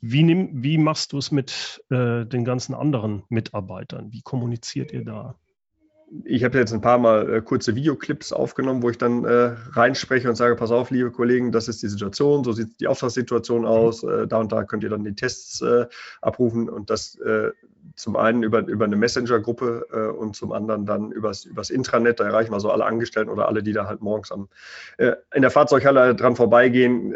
wie, 0.00 0.22
nimm, 0.22 0.62
wie 0.62 0.78
machst 0.78 1.12
du 1.12 1.18
es 1.18 1.30
mit 1.30 1.84
äh, 1.90 2.24
den 2.24 2.44
ganzen 2.44 2.74
anderen 2.74 3.24
Mitarbeitern? 3.28 4.12
Wie 4.12 4.22
kommuniziert 4.22 4.92
ihr 4.92 5.04
da? 5.04 5.36
ich 6.24 6.44
habe 6.44 6.58
jetzt 6.58 6.72
ein 6.72 6.80
paar 6.80 6.98
Mal 6.98 7.36
äh, 7.36 7.40
kurze 7.40 7.74
Videoclips 7.74 8.32
aufgenommen, 8.32 8.82
wo 8.82 8.90
ich 8.90 8.98
dann 8.98 9.24
äh, 9.24 9.56
reinspreche 9.72 10.28
und 10.28 10.36
sage, 10.36 10.56
pass 10.56 10.70
auf, 10.70 10.90
liebe 10.90 11.10
Kollegen, 11.10 11.52
das 11.52 11.68
ist 11.68 11.82
die 11.82 11.88
Situation, 11.88 12.44
so 12.44 12.52
sieht 12.52 12.80
die 12.80 12.86
Auftragssituation 12.86 13.64
aus, 13.64 14.02
äh, 14.02 14.26
da 14.26 14.38
und 14.38 14.52
da 14.52 14.64
könnt 14.64 14.82
ihr 14.82 14.90
dann 14.90 15.04
die 15.04 15.14
Tests 15.14 15.62
äh, 15.62 15.86
abrufen 16.20 16.68
und 16.68 16.90
das 16.90 17.14
äh, 17.20 17.50
zum 17.96 18.16
einen 18.16 18.42
über, 18.42 18.66
über 18.66 18.84
eine 18.84 18.96
Messenger-Gruppe 18.96 19.86
äh, 19.92 20.16
und 20.16 20.36
zum 20.36 20.52
anderen 20.52 20.86
dann 20.86 21.12
übers, 21.12 21.44
übers 21.44 21.70
Intranet, 21.70 22.20
da 22.20 22.24
erreichen 22.24 22.52
wir 22.52 22.60
so 22.60 22.70
alle 22.70 22.84
Angestellten 22.84 23.30
oder 23.30 23.48
alle, 23.48 23.62
die 23.62 23.72
da 23.72 23.86
halt 23.86 24.00
morgens 24.00 24.32
am, 24.32 24.48
in 24.98 25.42
der 25.42 25.50
Fahrzeughalle 25.50 26.14
dran 26.14 26.36
vorbeigehen, 26.36 27.14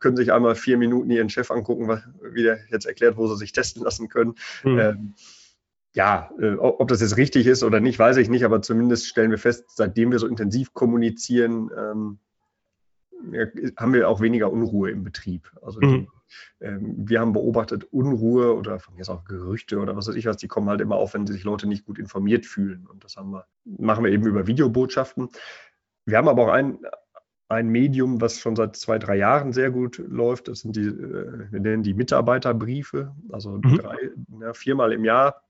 können 0.00 0.16
sich 0.16 0.32
einmal 0.32 0.54
vier 0.54 0.76
Minuten 0.76 1.10
ihren 1.10 1.28
Chef 1.28 1.50
angucken, 1.50 2.02
wie 2.32 2.42
der 2.42 2.58
jetzt 2.70 2.86
erklärt, 2.86 3.16
wo 3.16 3.26
sie 3.26 3.36
sich 3.36 3.52
testen 3.52 3.82
lassen 3.82 4.08
können. 4.08 4.34
Mhm. 4.64 4.78
Ähm, 4.78 5.14
ja, 5.94 6.30
äh, 6.40 6.54
ob 6.54 6.86
das 6.88 7.00
jetzt 7.00 7.16
richtig 7.16 7.46
ist 7.46 7.64
oder 7.64 7.80
nicht, 7.80 7.98
weiß 7.98 8.18
ich 8.18 8.28
nicht, 8.28 8.44
aber 8.44 8.62
zumindest 8.62 9.06
stellen 9.06 9.30
wir 9.30 9.38
fest, 9.38 9.64
seitdem 9.74 10.12
wir 10.12 10.20
so 10.20 10.26
intensiv 10.26 10.72
kommunizieren, 10.72 11.70
ähm, 11.76 12.18
haben 13.76 13.92
wir 13.92 14.08
auch 14.08 14.20
weniger 14.20 14.52
Unruhe 14.52 14.90
im 14.90 15.02
Betrieb. 15.02 15.50
Also 15.60 15.80
mhm. 15.80 15.88
die, 15.88 15.96
ähm, 15.96 16.08
wir 16.60 17.20
haben 17.20 17.32
beobachtet, 17.32 17.84
Unruhe 17.84 18.54
oder 18.54 18.78
von 18.78 18.94
mir 18.94 19.00
ist 19.00 19.08
auch 19.08 19.24
Gerüchte 19.24 19.78
oder 19.78 19.96
was 19.96 20.08
weiß 20.08 20.14
ich 20.14 20.26
was, 20.26 20.36
die 20.36 20.48
kommen 20.48 20.68
halt 20.68 20.80
immer 20.80 20.96
auf, 20.96 21.14
wenn 21.14 21.26
sich 21.26 21.44
Leute 21.44 21.66
nicht 21.66 21.84
gut 21.84 21.98
informiert 21.98 22.46
fühlen. 22.46 22.86
Und 22.86 23.04
das 23.04 23.16
haben 23.16 23.30
wir, 23.30 23.46
machen 23.64 24.04
wir 24.04 24.12
eben 24.12 24.26
über 24.26 24.46
Videobotschaften. 24.46 25.28
Wir 26.06 26.18
haben 26.18 26.28
aber 26.28 26.44
auch 26.44 26.52
ein, 26.52 26.78
ein 27.48 27.68
Medium, 27.68 28.20
was 28.20 28.40
schon 28.40 28.56
seit 28.56 28.76
zwei, 28.76 28.98
drei 28.98 29.16
Jahren 29.16 29.52
sehr 29.52 29.70
gut 29.70 29.98
läuft. 29.98 30.48
Das 30.48 30.60
sind 30.60 30.76
die, 30.76 30.86
äh, 30.86 31.50
wir 31.50 31.60
nennen 31.60 31.82
die 31.82 31.94
Mitarbeiterbriefe, 31.94 33.14
also 33.30 33.52
mhm. 33.52 33.78
drei, 33.78 33.96
ja, 34.40 34.52
viermal 34.52 34.92
im 34.92 35.04
Jahr 35.04 35.42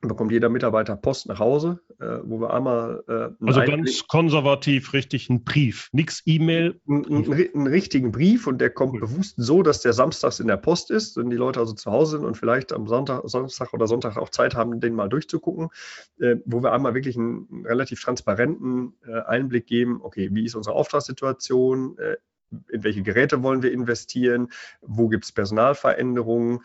bekommt 0.00 0.32
jeder 0.32 0.48
Mitarbeiter 0.48 0.96
Post 0.96 1.26
nach 1.26 1.38
Hause, 1.38 1.80
äh, 2.00 2.18
wo 2.22 2.40
wir 2.40 2.52
einmal. 2.52 3.02
Äh, 3.08 3.46
also 3.46 3.62
ganz 3.62 4.06
konservativ 4.06 4.92
richtig 4.92 5.28
ein 5.28 5.44
Brief, 5.44 5.88
nichts 5.92 6.22
E-Mail. 6.26 6.80
Einen, 6.88 7.32
einen, 7.32 7.66
richtigen 7.66 8.12
Brief 8.12 8.46
und 8.46 8.60
der 8.60 8.70
kommt 8.70 8.94
cool. 8.94 9.00
bewusst 9.00 9.34
so, 9.36 9.62
dass 9.62 9.82
der 9.82 9.92
samstags 9.92 10.40
in 10.40 10.46
der 10.46 10.56
Post 10.56 10.90
ist, 10.90 11.16
wenn 11.16 11.30
die 11.30 11.36
Leute 11.36 11.60
also 11.60 11.74
zu 11.74 11.90
Hause 11.90 12.18
sind 12.18 12.26
und 12.26 12.36
vielleicht 12.36 12.72
am 12.72 12.86
Sonntag, 12.86 13.22
Samstag 13.24 13.72
oder 13.72 13.86
Sonntag 13.86 14.16
auch 14.16 14.30
Zeit 14.30 14.54
haben, 14.54 14.80
den 14.80 14.94
mal 14.94 15.08
durchzugucken, 15.08 15.68
äh, 16.18 16.36
wo 16.44 16.62
wir 16.62 16.72
einmal 16.72 16.94
wirklich 16.94 17.16
einen 17.16 17.64
relativ 17.66 18.02
transparenten 18.02 18.94
äh, 19.06 19.20
Einblick 19.20 19.66
geben, 19.66 20.00
okay, 20.02 20.30
wie 20.32 20.44
ist 20.44 20.54
unsere 20.54 20.74
Auftragssituation, 20.74 21.98
äh, 21.98 22.16
in 22.68 22.82
welche 22.82 23.02
Geräte 23.02 23.42
wollen 23.42 23.62
wir 23.62 23.72
investieren, 23.72 24.48
wo 24.80 25.08
gibt 25.08 25.24
es 25.24 25.32
Personalveränderungen, 25.32 26.60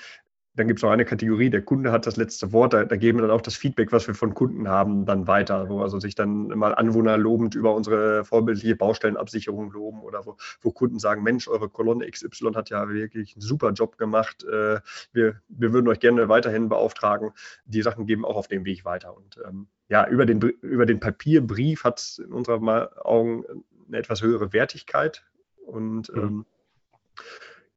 dann 0.56 0.68
gibt 0.68 0.80
es 0.80 0.84
noch 0.84 0.92
eine 0.92 1.06
Kategorie, 1.06 1.50
der 1.50 1.62
Kunde 1.62 1.92
hat 1.92 2.08
das 2.08 2.16
letzte 2.16 2.52
Wort, 2.54 2.74
da, 2.74 2.86
da, 2.86 2.96
geben 2.96 3.18
wir 3.18 3.24
dann 3.24 3.36
auch 3.36 3.42
das 3.42 3.56
Feedback, 3.56 3.92
was 3.92 4.08
wir 4.08 4.16
von 4.16 4.34
Kunden 4.34 4.68
haben, 4.68 5.06
dann 5.06 5.28
weiter, 5.28 5.68
wo 5.70 5.82
also 5.82 6.00
sich 6.00 6.16
dann 6.16 6.48
mal 6.48 6.74
Anwohner 6.74 7.18
lobend 7.18 7.56
über 7.56 7.76
unsere 7.76 8.24
vorbildliche 8.24 8.76
Baustellenabsicherung 8.76 9.72
loben 9.72 10.02
oder 10.02 10.26
wo, 10.26 10.38
wo 10.62 10.72
Kunden 10.72 11.00
sagen, 11.00 11.24
Mensch, 11.24 11.48
eure 11.48 11.70
Kolonne 11.70 12.10
XY 12.10 12.54
hat 12.56 12.70
ja 12.70 12.88
wirklich 12.90 13.36
einen 13.36 13.42
super 13.42 13.72
Job 13.72 13.98
gemacht, 13.98 14.44
äh, 14.46 14.80
wir, 15.12 15.42
wir 15.50 15.74
würden 15.74 15.88
euch 15.88 16.00
gerne 16.00 16.30
weiterhin 16.30 16.70
beauftragen. 16.70 17.32
Die 17.66 17.82
Sachen 17.82 18.06
geben 18.06 18.24
auch 18.24 18.36
auf 18.36 18.48
dem 18.48 18.66
Weg 18.66 18.86
weiter. 18.86 19.16
Und 19.16 19.40
ähm, 19.46 19.68
ja, 19.90 20.08
über 20.08 20.26
den, 20.26 20.40
über 20.40 20.86
den 20.86 21.00
Papierbrief 21.00 21.84
hat 21.84 22.00
es 22.00 22.20
in 22.20 22.32
unseren 22.32 22.68
Augen 22.70 23.44
eine 23.88 23.98
etwas 23.98 24.22
höhere 24.22 24.54
Wertigkeit 24.54 25.26
und 25.66 26.14
mhm. 26.14 26.22
ähm, 26.22 26.46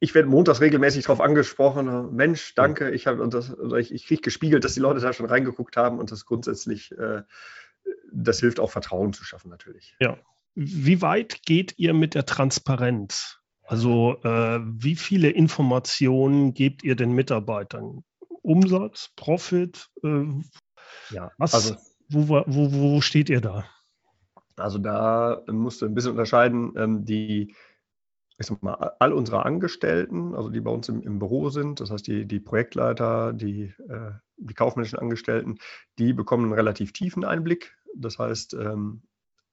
ich 0.00 0.14
werde 0.14 0.28
montags 0.28 0.60
regelmäßig 0.60 1.04
darauf 1.04 1.20
angesprochen, 1.20 2.14
Mensch, 2.14 2.54
danke, 2.54 2.90
ich, 2.90 3.06
hab, 3.06 3.18
das, 3.30 3.54
ich, 3.78 3.92
ich 3.92 4.06
kriege 4.06 4.22
gespiegelt, 4.22 4.64
dass 4.64 4.74
die 4.74 4.80
Leute 4.80 5.00
da 5.00 5.12
schon 5.12 5.26
reingeguckt 5.26 5.76
haben 5.76 5.98
und 5.98 6.12
das 6.12 6.24
grundsätzlich, 6.24 6.92
äh, 6.92 7.22
das 8.12 8.40
hilft 8.40 8.60
auch 8.60 8.70
Vertrauen 8.70 9.12
zu 9.12 9.24
schaffen 9.24 9.50
natürlich. 9.50 9.96
Ja. 10.00 10.16
Wie 10.54 11.02
weit 11.02 11.42
geht 11.44 11.74
ihr 11.78 11.94
mit 11.94 12.14
der 12.14 12.26
Transparenz? 12.26 13.38
Also 13.62 14.16
äh, 14.24 14.60
wie 14.62 14.96
viele 14.96 15.30
Informationen 15.30 16.54
gebt 16.54 16.82
ihr 16.82 16.96
den 16.96 17.12
Mitarbeitern? 17.12 18.02
Umsatz, 18.42 19.10
Profit? 19.14 19.88
Äh, 20.02 20.24
ja, 21.10 21.30
was, 21.36 21.54
also, 21.54 21.76
wo, 22.08 22.28
wo, 22.28 22.72
wo 22.72 23.00
steht 23.00 23.28
ihr 23.28 23.40
da? 23.40 23.66
Also 24.56 24.78
da 24.78 25.42
musst 25.48 25.82
du 25.82 25.86
ein 25.86 25.94
bisschen 25.94 26.12
unterscheiden. 26.12 26.72
Ähm, 26.76 27.04
die, 27.04 27.54
ich 28.38 28.46
sag 28.46 28.62
mal, 28.62 28.74
all 29.00 29.12
unsere 29.12 29.44
Angestellten, 29.44 30.34
also 30.34 30.48
die 30.48 30.60
bei 30.60 30.70
uns 30.70 30.88
im, 30.88 31.02
im 31.02 31.18
Büro 31.18 31.50
sind, 31.50 31.80
das 31.80 31.90
heißt 31.90 32.06
die, 32.06 32.24
die 32.26 32.38
Projektleiter, 32.38 33.32
die, 33.32 33.74
äh, 33.88 34.12
die 34.36 34.54
kaufmännischen 34.54 34.98
Angestellten, 34.98 35.58
die 35.98 36.12
bekommen 36.12 36.44
einen 36.44 36.52
relativ 36.54 36.92
tiefen 36.92 37.24
Einblick. 37.24 37.76
Das 37.96 38.18
heißt, 38.18 38.54
ähm, 38.54 39.02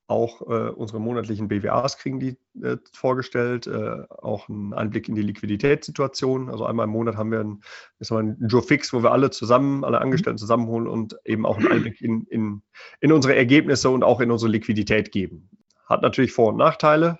auch 0.08 0.42
äh, 0.42 0.70
unsere 0.70 1.00
monatlichen 1.00 1.48
BWAs 1.48 1.98
kriegen 1.98 2.20
die 2.20 2.38
äh, 2.62 2.78
vorgestellt, 2.94 3.66
äh, 3.66 4.04
auch 4.10 4.50
einen 4.50 4.74
Einblick 4.74 5.10
in 5.10 5.16
die 5.16 5.24
Liquiditätssituation. 5.24 6.50
Also 6.50 6.66
einmal 6.66 6.86
im 6.86 6.92
Monat 6.92 7.16
haben 7.16 7.32
wir 7.32 7.40
einen, 7.40 7.64
einen 8.12 8.48
Joe 8.48 8.62
Fix, 8.62 8.94
wo 8.94 9.02
wir 9.02 9.12
alle 9.12 9.32
zusammen, 9.32 9.84
alle 9.84 10.02
Angestellten 10.02 10.38
zusammenholen 10.38 10.88
und 10.88 11.18
eben 11.26 11.48
auch 11.48 11.58
einen 11.58 11.72
Einblick 11.72 12.02
in, 12.02 12.26
in, 12.30 12.62
in 13.00 13.12
unsere 13.12 13.36
Ergebnisse 13.36 13.90
und 13.90 14.04
auch 14.04 14.22
in 14.22 14.30
unsere 14.30 14.52
Liquidität 14.52 15.12
geben. 15.12 15.50
Hat 15.88 16.04
natürlich 16.04 16.32
Vor- 16.32 16.50
und 16.50 16.58
Nachteile. 16.58 17.20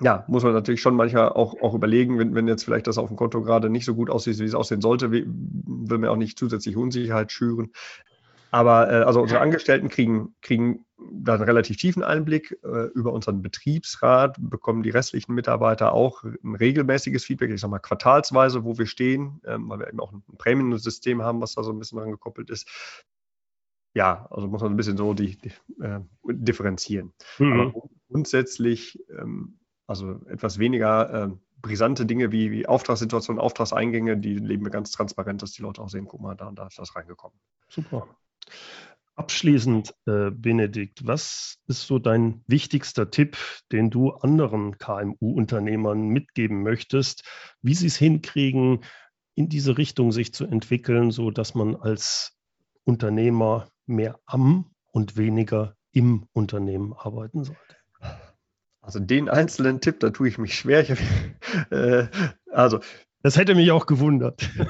Ja, 0.00 0.24
muss 0.28 0.44
man 0.44 0.52
natürlich 0.52 0.82
schon 0.82 0.94
manchmal 0.94 1.30
auch, 1.30 1.60
auch 1.62 1.74
überlegen, 1.74 2.18
wenn, 2.18 2.34
wenn 2.34 2.46
jetzt 2.46 2.64
vielleicht 2.64 2.86
das 2.86 2.98
auf 2.98 3.08
dem 3.08 3.16
Konto 3.16 3.42
gerade 3.42 3.70
nicht 3.70 3.86
so 3.86 3.94
gut 3.94 4.10
aussieht, 4.10 4.38
wie 4.38 4.44
es 4.44 4.54
aussehen 4.54 4.82
sollte, 4.82 5.10
will 5.10 5.26
man 5.26 6.06
auch 6.06 6.16
nicht 6.16 6.38
zusätzliche 6.38 6.78
Unsicherheit 6.78 7.32
schüren. 7.32 7.72
Aber 8.50 8.90
äh, 8.90 9.02
also 9.04 9.22
unsere 9.22 9.40
Angestellten 9.40 9.88
kriegen, 9.88 10.34
kriegen 10.40 10.84
da 11.12 11.34
einen 11.34 11.42
relativ 11.42 11.76
tiefen 11.76 12.02
Einblick. 12.02 12.58
Äh, 12.62 12.86
über 12.94 13.12
unseren 13.12 13.42
Betriebsrat 13.42 14.36
bekommen 14.38 14.82
die 14.82 14.90
restlichen 14.90 15.34
Mitarbeiter 15.34 15.92
auch 15.92 16.24
ein 16.24 16.54
regelmäßiges 16.54 17.24
Feedback, 17.24 17.50
ich 17.50 17.60
sage 17.60 17.70
mal 17.70 17.78
quartalsweise, 17.78 18.64
wo 18.64 18.78
wir 18.78 18.86
stehen, 18.86 19.40
ähm, 19.46 19.68
weil 19.68 19.80
wir 19.80 19.88
eben 19.88 20.00
auch 20.00 20.12
ein 20.12 20.22
Prämiensystem 20.38 21.22
haben, 21.22 21.40
was 21.40 21.54
da 21.54 21.62
so 21.62 21.72
ein 21.72 21.78
bisschen 21.78 21.98
dran 21.98 22.10
gekoppelt 22.10 22.50
ist. 22.50 22.68
Ja, 23.94 24.26
also 24.30 24.46
muss 24.46 24.62
man 24.62 24.72
ein 24.72 24.76
bisschen 24.76 24.96
so 24.96 25.14
die, 25.14 25.36
die 25.38 25.52
äh, 25.82 26.00
differenzieren. 26.26 27.12
Mhm. 27.38 27.52
Aber 27.52 27.88
grundsätzlich, 28.10 28.98
ähm, 29.10 29.58
also 29.86 30.20
etwas 30.26 30.58
weniger 30.58 31.26
äh, 31.26 31.30
brisante 31.62 32.06
Dinge 32.06 32.32
wie, 32.32 32.50
wie 32.50 32.66
Auftragssituationen, 32.66 33.40
Auftragseingänge, 33.40 34.16
die 34.16 34.34
leben 34.34 34.64
wir 34.64 34.70
ganz 34.70 34.90
transparent, 34.90 35.42
dass 35.42 35.52
die 35.52 35.62
Leute 35.62 35.82
auch 35.82 35.88
sehen, 35.88 36.06
guck 36.06 36.20
mal, 36.20 36.34
da 36.34 36.48
und 36.48 36.58
da 36.58 36.66
ist 36.66 36.78
das 36.78 36.94
reingekommen. 36.96 37.38
Super. 37.68 38.06
Abschließend, 39.14 39.94
äh, 40.06 40.30
Benedikt, 40.30 41.06
was 41.06 41.58
ist 41.66 41.86
so 41.86 41.98
dein 41.98 42.44
wichtigster 42.46 43.10
Tipp, 43.10 43.38
den 43.72 43.88
du 43.88 44.10
anderen 44.10 44.76
KMU-Unternehmern 44.76 46.08
mitgeben 46.08 46.62
möchtest, 46.62 47.24
wie 47.62 47.74
sie 47.74 47.86
es 47.86 47.96
hinkriegen, 47.96 48.84
in 49.34 49.48
diese 49.48 49.78
Richtung 49.78 50.12
sich 50.12 50.34
zu 50.34 50.44
entwickeln, 50.44 51.10
so 51.10 51.30
dass 51.30 51.54
man 51.54 51.76
als 51.76 52.36
Unternehmer 52.84 53.68
mehr 53.86 54.20
am 54.26 54.70
und 54.92 55.16
weniger 55.16 55.76
im 55.92 56.28
Unternehmen 56.32 56.92
arbeiten 56.92 57.44
sollte? 57.44 57.75
Also 58.86 59.00
den 59.00 59.28
einzelnen 59.28 59.80
Tipp, 59.80 59.98
da 59.98 60.10
tue 60.10 60.28
ich 60.28 60.38
mich 60.38 60.54
schwer. 60.54 60.80
Ich, 60.80 60.90
äh, 61.70 62.06
also 62.52 62.78
das 63.22 63.36
hätte 63.36 63.56
mich 63.56 63.70
auch 63.72 63.86
gewundert. 63.86 64.48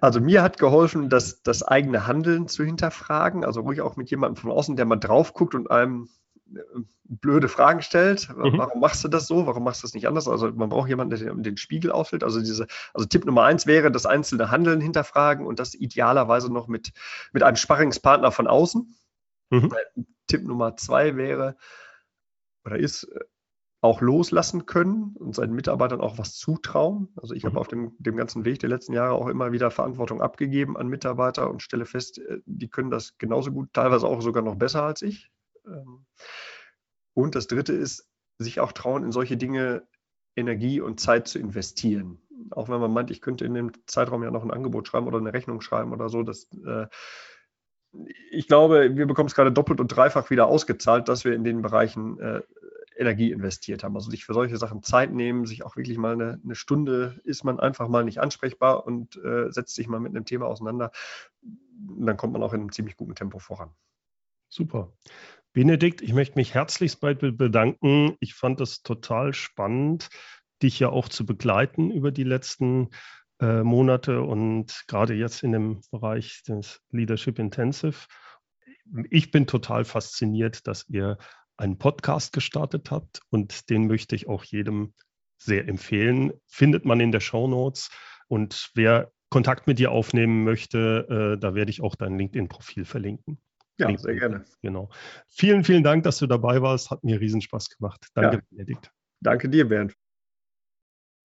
Also 0.00 0.20
mir 0.20 0.42
hat 0.42 0.58
geholfen, 0.58 1.10
das, 1.10 1.42
das 1.42 1.62
eigene 1.62 2.06
Handeln 2.06 2.46
zu 2.46 2.64
hinterfragen. 2.64 3.44
Also 3.44 3.60
ruhig 3.62 3.80
auch 3.80 3.96
mit 3.96 4.08
jemandem 4.08 4.36
von 4.36 4.50
außen, 4.50 4.76
der 4.76 4.86
mal 4.86 4.96
drauf 4.96 5.34
guckt 5.34 5.54
und 5.54 5.70
einem 5.70 6.08
äh, 6.54 6.60
blöde 7.04 7.48
Fragen 7.48 7.82
stellt. 7.82 8.28
Mhm. 8.30 8.56
Warum 8.56 8.80
machst 8.80 9.02
du 9.02 9.08
das 9.08 9.26
so? 9.26 9.46
Warum 9.46 9.64
machst 9.64 9.82
du 9.82 9.86
das 9.86 9.94
nicht 9.94 10.06
anders? 10.06 10.28
Also 10.28 10.50
man 10.52 10.68
braucht 10.68 10.88
jemanden, 10.88 11.18
der 11.18 11.34
den 11.34 11.56
Spiegel 11.56 11.90
auffüllt. 11.90 12.22
Also 12.22 12.40
diese, 12.40 12.66
also 12.94 13.06
Tipp 13.06 13.24
Nummer 13.26 13.42
eins 13.42 13.66
wäre, 13.66 13.90
das 13.90 14.06
einzelne 14.06 14.50
Handeln 14.50 14.80
hinterfragen 14.80 15.44
und 15.44 15.58
das 15.58 15.74
idealerweise 15.74 16.52
noch 16.52 16.68
mit, 16.68 16.92
mit 17.32 17.42
einem 17.42 17.56
Sparringspartner 17.56 18.30
von 18.30 18.46
außen. 18.46 18.94
Mhm. 19.50 19.72
Tipp 20.28 20.44
Nummer 20.44 20.76
zwei 20.76 21.16
wäre 21.16 21.56
oder 22.64 22.78
ist, 22.78 23.04
äh, 23.04 23.20
auch 23.84 24.00
loslassen 24.00 24.64
können 24.64 25.14
und 25.14 25.34
seinen 25.34 25.52
Mitarbeitern 25.52 26.00
auch 26.00 26.16
was 26.16 26.36
zutrauen. 26.36 27.08
Also 27.16 27.34
ich 27.34 27.42
mhm. 27.42 27.48
habe 27.48 27.60
auf 27.60 27.68
dem, 27.68 27.92
dem 27.98 28.16
ganzen 28.16 28.46
Weg 28.46 28.60
der 28.60 28.70
letzten 28.70 28.94
Jahre 28.94 29.12
auch 29.12 29.28
immer 29.28 29.52
wieder 29.52 29.70
Verantwortung 29.70 30.22
abgegeben 30.22 30.78
an 30.78 30.88
Mitarbeiter 30.88 31.50
und 31.50 31.62
stelle 31.62 31.84
fest, 31.84 32.18
äh, 32.18 32.38
die 32.46 32.68
können 32.68 32.90
das 32.90 33.18
genauso 33.18 33.52
gut, 33.52 33.72
teilweise 33.74 34.06
auch 34.06 34.22
sogar 34.22 34.42
noch 34.42 34.56
besser 34.56 34.84
als 34.84 35.02
ich. 35.02 35.30
Ähm, 35.66 36.06
und 37.12 37.34
das 37.34 37.46
Dritte 37.46 37.74
ist, 37.74 38.08
sich 38.38 38.58
auch 38.58 38.72
trauen, 38.72 39.04
in 39.04 39.12
solche 39.12 39.36
Dinge 39.36 39.86
Energie 40.34 40.80
und 40.80 40.98
Zeit 40.98 41.28
zu 41.28 41.38
investieren. 41.38 42.20
Auch 42.50 42.68
wenn 42.68 42.80
man 42.80 42.92
meint, 42.92 43.10
ich 43.10 43.20
könnte 43.20 43.44
in 43.44 43.54
dem 43.54 43.72
Zeitraum 43.86 44.22
ja 44.22 44.30
noch 44.30 44.42
ein 44.42 44.50
Angebot 44.50 44.88
schreiben 44.88 45.06
oder 45.06 45.18
eine 45.18 45.32
Rechnung 45.32 45.60
schreiben 45.60 45.92
oder 45.92 46.08
so. 46.08 46.22
Das, 46.22 46.48
äh, 46.66 46.86
ich 48.30 48.46
glaube, 48.48 48.96
wir 48.96 49.06
bekommen 49.06 49.28
es 49.28 49.34
gerade 49.34 49.52
doppelt 49.52 49.80
und 49.80 49.88
dreifach 49.88 50.30
wieder 50.30 50.46
ausgezahlt, 50.46 51.08
dass 51.08 51.24
wir 51.24 51.34
in 51.34 51.44
den 51.44 51.62
Bereichen 51.62 52.18
äh, 52.18 52.40
Energie 52.96 53.32
investiert 53.32 53.82
haben. 53.82 53.96
Also 53.96 54.10
sich 54.10 54.24
für 54.24 54.34
solche 54.34 54.56
Sachen 54.56 54.82
Zeit 54.82 55.12
nehmen, 55.12 55.46
sich 55.46 55.64
auch 55.64 55.76
wirklich 55.76 55.98
mal 55.98 56.12
eine, 56.12 56.40
eine 56.42 56.54
Stunde 56.54 57.20
ist 57.24 57.44
man 57.44 57.60
einfach 57.60 57.88
mal 57.88 58.04
nicht 58.04 58.20
ansprechbar 58.20 58.86
und 58.86 59.16
äh, 59.16 59.50
setzt 59.50 59.74
sich 59.74 59.88
mal 59.88 60.00
mit 60.00 60.14
einem 60.14 60.24
Thema 60.24 60.46
auseinander. 60.46 60.92
Und 61.42 62.06
dann 62.06 62.16
kommt 62.16 62.32
man 62.32 62.42
auch 62.42 62.52
in 62.52 62.60
einem 62.60 62.72
ziemlich 62.72 62.96
guten 62.96 63.14
Tempo 63.14 63.38
voran. 63.38 63.70
Super. 64.48 64.92
Benedikt, 65.52 66.02
ich 66.02 66.12
möchte 66.12 66.38
mich 66.38 66.54
herzlichst 66.54 67.00
bei 67.00 67.14
dir 67.14 67.32
bedanken. 67.32 68.16
Ich 68.20 68.34
fand 68.34 68.60
es 68.60 68.82
total 68.82 69.32
spannend, 69.34 70.08
dich 70.62 70.78
ja 70.78 70.88
auch 70.88 71.08
zu 71.08 71.26
begleiten 71.26 71.90
über 71.90 72.10
die 72.10 72.24
letzten 72.24 72.90
äh, 73.44 73.62
Monate 73.62 74.22
und 74.22 74.84
gerade 74.88 75.14
jetzt 75.14 75.42
in 75.42 75.52
dem 75.52 75.80
Bereich 75.90 76.42
des 76.48 76.80
Leadership 76.90 77.38
Intensive. 77.38 78.06
Ich 79.10 79.30
bin 79.30 79.46
total 79.46 79.84
fasziniert, 79.84 80.66
dass 80.66 80.88
ihr 80.88 81.18
einen 81.56 81.78
Podcast 81.78 82.32
gestartet 82.32 82.90
habt 82.90 83.20
und 83.30 83.68
den 83.70 83.86
möchte 83.86 84.16
ich 84.16 84.28
auch 84.28 84.44
jedem 84.44 84.94
sehr 85.36 85.68
empfehlen. 85.68 86.32
Findet 86.46 86.84
man 86.84 87.00
in 87.00 87.12
der 87.12 87.20
Show 87.20 87.46
Notes 87.46 87.90
und 88.28 88.70
wer 88.74 89.12
Kontakt 89.28 89.66
mit 89.66 89.78
dir 89.78 89.90
aufnehmen 89.90 90.44
möchte, 90.44 91.34
äh, 91.34 91.40
da 91.40 91.54
werde 91.54 91.70
ich 91.70 91.82
auch 91.82 91.96
dein 91.96 92.16
LinkedIn-Profil 92.16 92.84
verlinken. 92.84 93.38
Ja, 93.78 93.88
LinkedIn. 93.88 94.04
sehr 94.04 94.14
gerne. 94.14 94.44
Genau. 94.62 94.90
Vielen, 95.28 95.64
vielen 95.64 95.82
Dank, 95.82 96.04
dass 96.04 96.18
du 96.18 96.26
dabei 96.26 96.62
warst. 96.62 96.90
Hat 96.90 97.04
mir 97.04 97.20
riesen 97.20 97.40
Spaß 97.40 97.68
gemacht. 97.70 98.06
Danke, 98.14 98.36
ja. 98.36 98.42
Benedikt. 98.50 98.90
Danke 99.20 99.48
dir, 99.48 99.68
Bernd. 99.68 99.94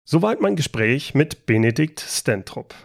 Soweit 0.06 0.42
mein 0.42 0.58
Gespräch 0.58 1.14
mit 1.14 1.46
Benedikt 1.46 2.02
Stentrop. 2.02 2.76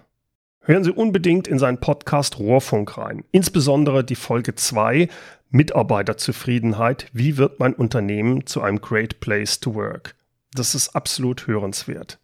Hören 0.60 0.84
Sie 0.84 0.92
unbedingt 0.92 1.48
in 1.48 1.58
seinen 1.58 1.80
Podcast 1.80 2.38
Rohrfunk 2.38 2.96
rein. 2.96 3.24
Insbesondere 3.32 4.04
die 4.04 4.14
Folge 4.14 4.54
2 4.54 5.08
Mitarbeiterzufriedenheit. 5.50 7.08
Wie 7.12 7.36
wird 7.36 7.58
mein 7.58 7.74
Unternehmen 7.74 8.46
zu 8.46 8.62
einem 8.62 8.80
Great 8.80 9.18
Place 9.18 9.58
to 9.58 9.74
Work? 9.74 10.14
Das 10.52 10.76
ist 10.76 10.94
absolut 10.94 11.48
hörenswert. 11.48 12.20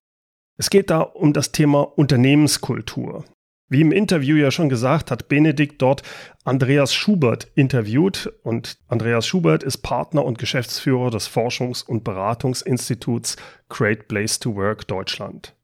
Es 0.58 0.70
geht 0.70 0.90
da 0.90 1.00
um 1.00 1.32
das 1.32 1.50
Thema 1.50 1.80
Unternehmenskultur. 1.80 3.24
Wie 3.68 3.80
im 3.80 3.92
Interview 3.92 4.36
ja 4.36 4.50
schon 4.50 4.68
gesagt, 4.68 5.10
hat 5.10 5.28
Benedikt 5.28 5.80
dort 5.80 6.02
Andreas 6.44 6.92
Schubert 6.92 7.48
interviewt 7.54 8.30
und 8.42 8.76
Andreas 8.88 9.26
Schubert 9.26 9.62
ist 9.62 9.78
Partner 9.78 10.24
und 10.24 10.38
Geschäftsführer 10.38 11.10
des 11.10 11.28
Forschungs- 11.28 11.82
und 11.82 12.04
Beratungsinstituts 12.04 13.36
Great 13.70 14.06
Place 14.06 14.38
to 14.38 14.54
Work 14.54 14.86
Deutschland. 14.86 15.54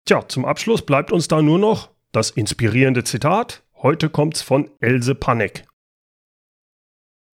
Tja, 0.06 0.26
zum 0.26 0.46
Abschluss 0.46 0.86
bleibt 0.86 1.12
uns 1.12 1.28
da 1.28 1.42
nur 1.42 1.58
noch 1.58 1.90
das 2.12 2.30
inspirierende 2.30 3.04
Zitat. 3.04 3.62
Heute 3.74 4.08
kommt's 4.08 4.40
von 4.40 4.70
Else 4.80 5.14
Panek. 5.14 5.66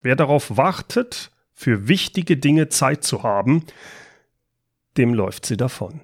Wer 0.03 0.15
darauf 0.15 0.55
wartet, 0.55 1.31
für 1.51 1.87
wichtige 1.87 2.37
Dinge 2.37 2.69
Zeit 2.69 3.03
zu 3.03 3.23
haben, 3.23 3.65
dem 4.97 5.15
läuft 5.15 5.47
sie 5.47 5.57
davon. 5.57 6.01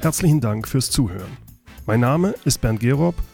Herzlichen 0.00 0.40
Dank 0.40 0.68
fürs 0.68 0.92
Zuhören. 0.92 1.36
Mein 1.84 1.98
Name 1.98 2.36
ist 2.44 2.60
Bernd 2.60 2.78
Gerob 2.78 3.16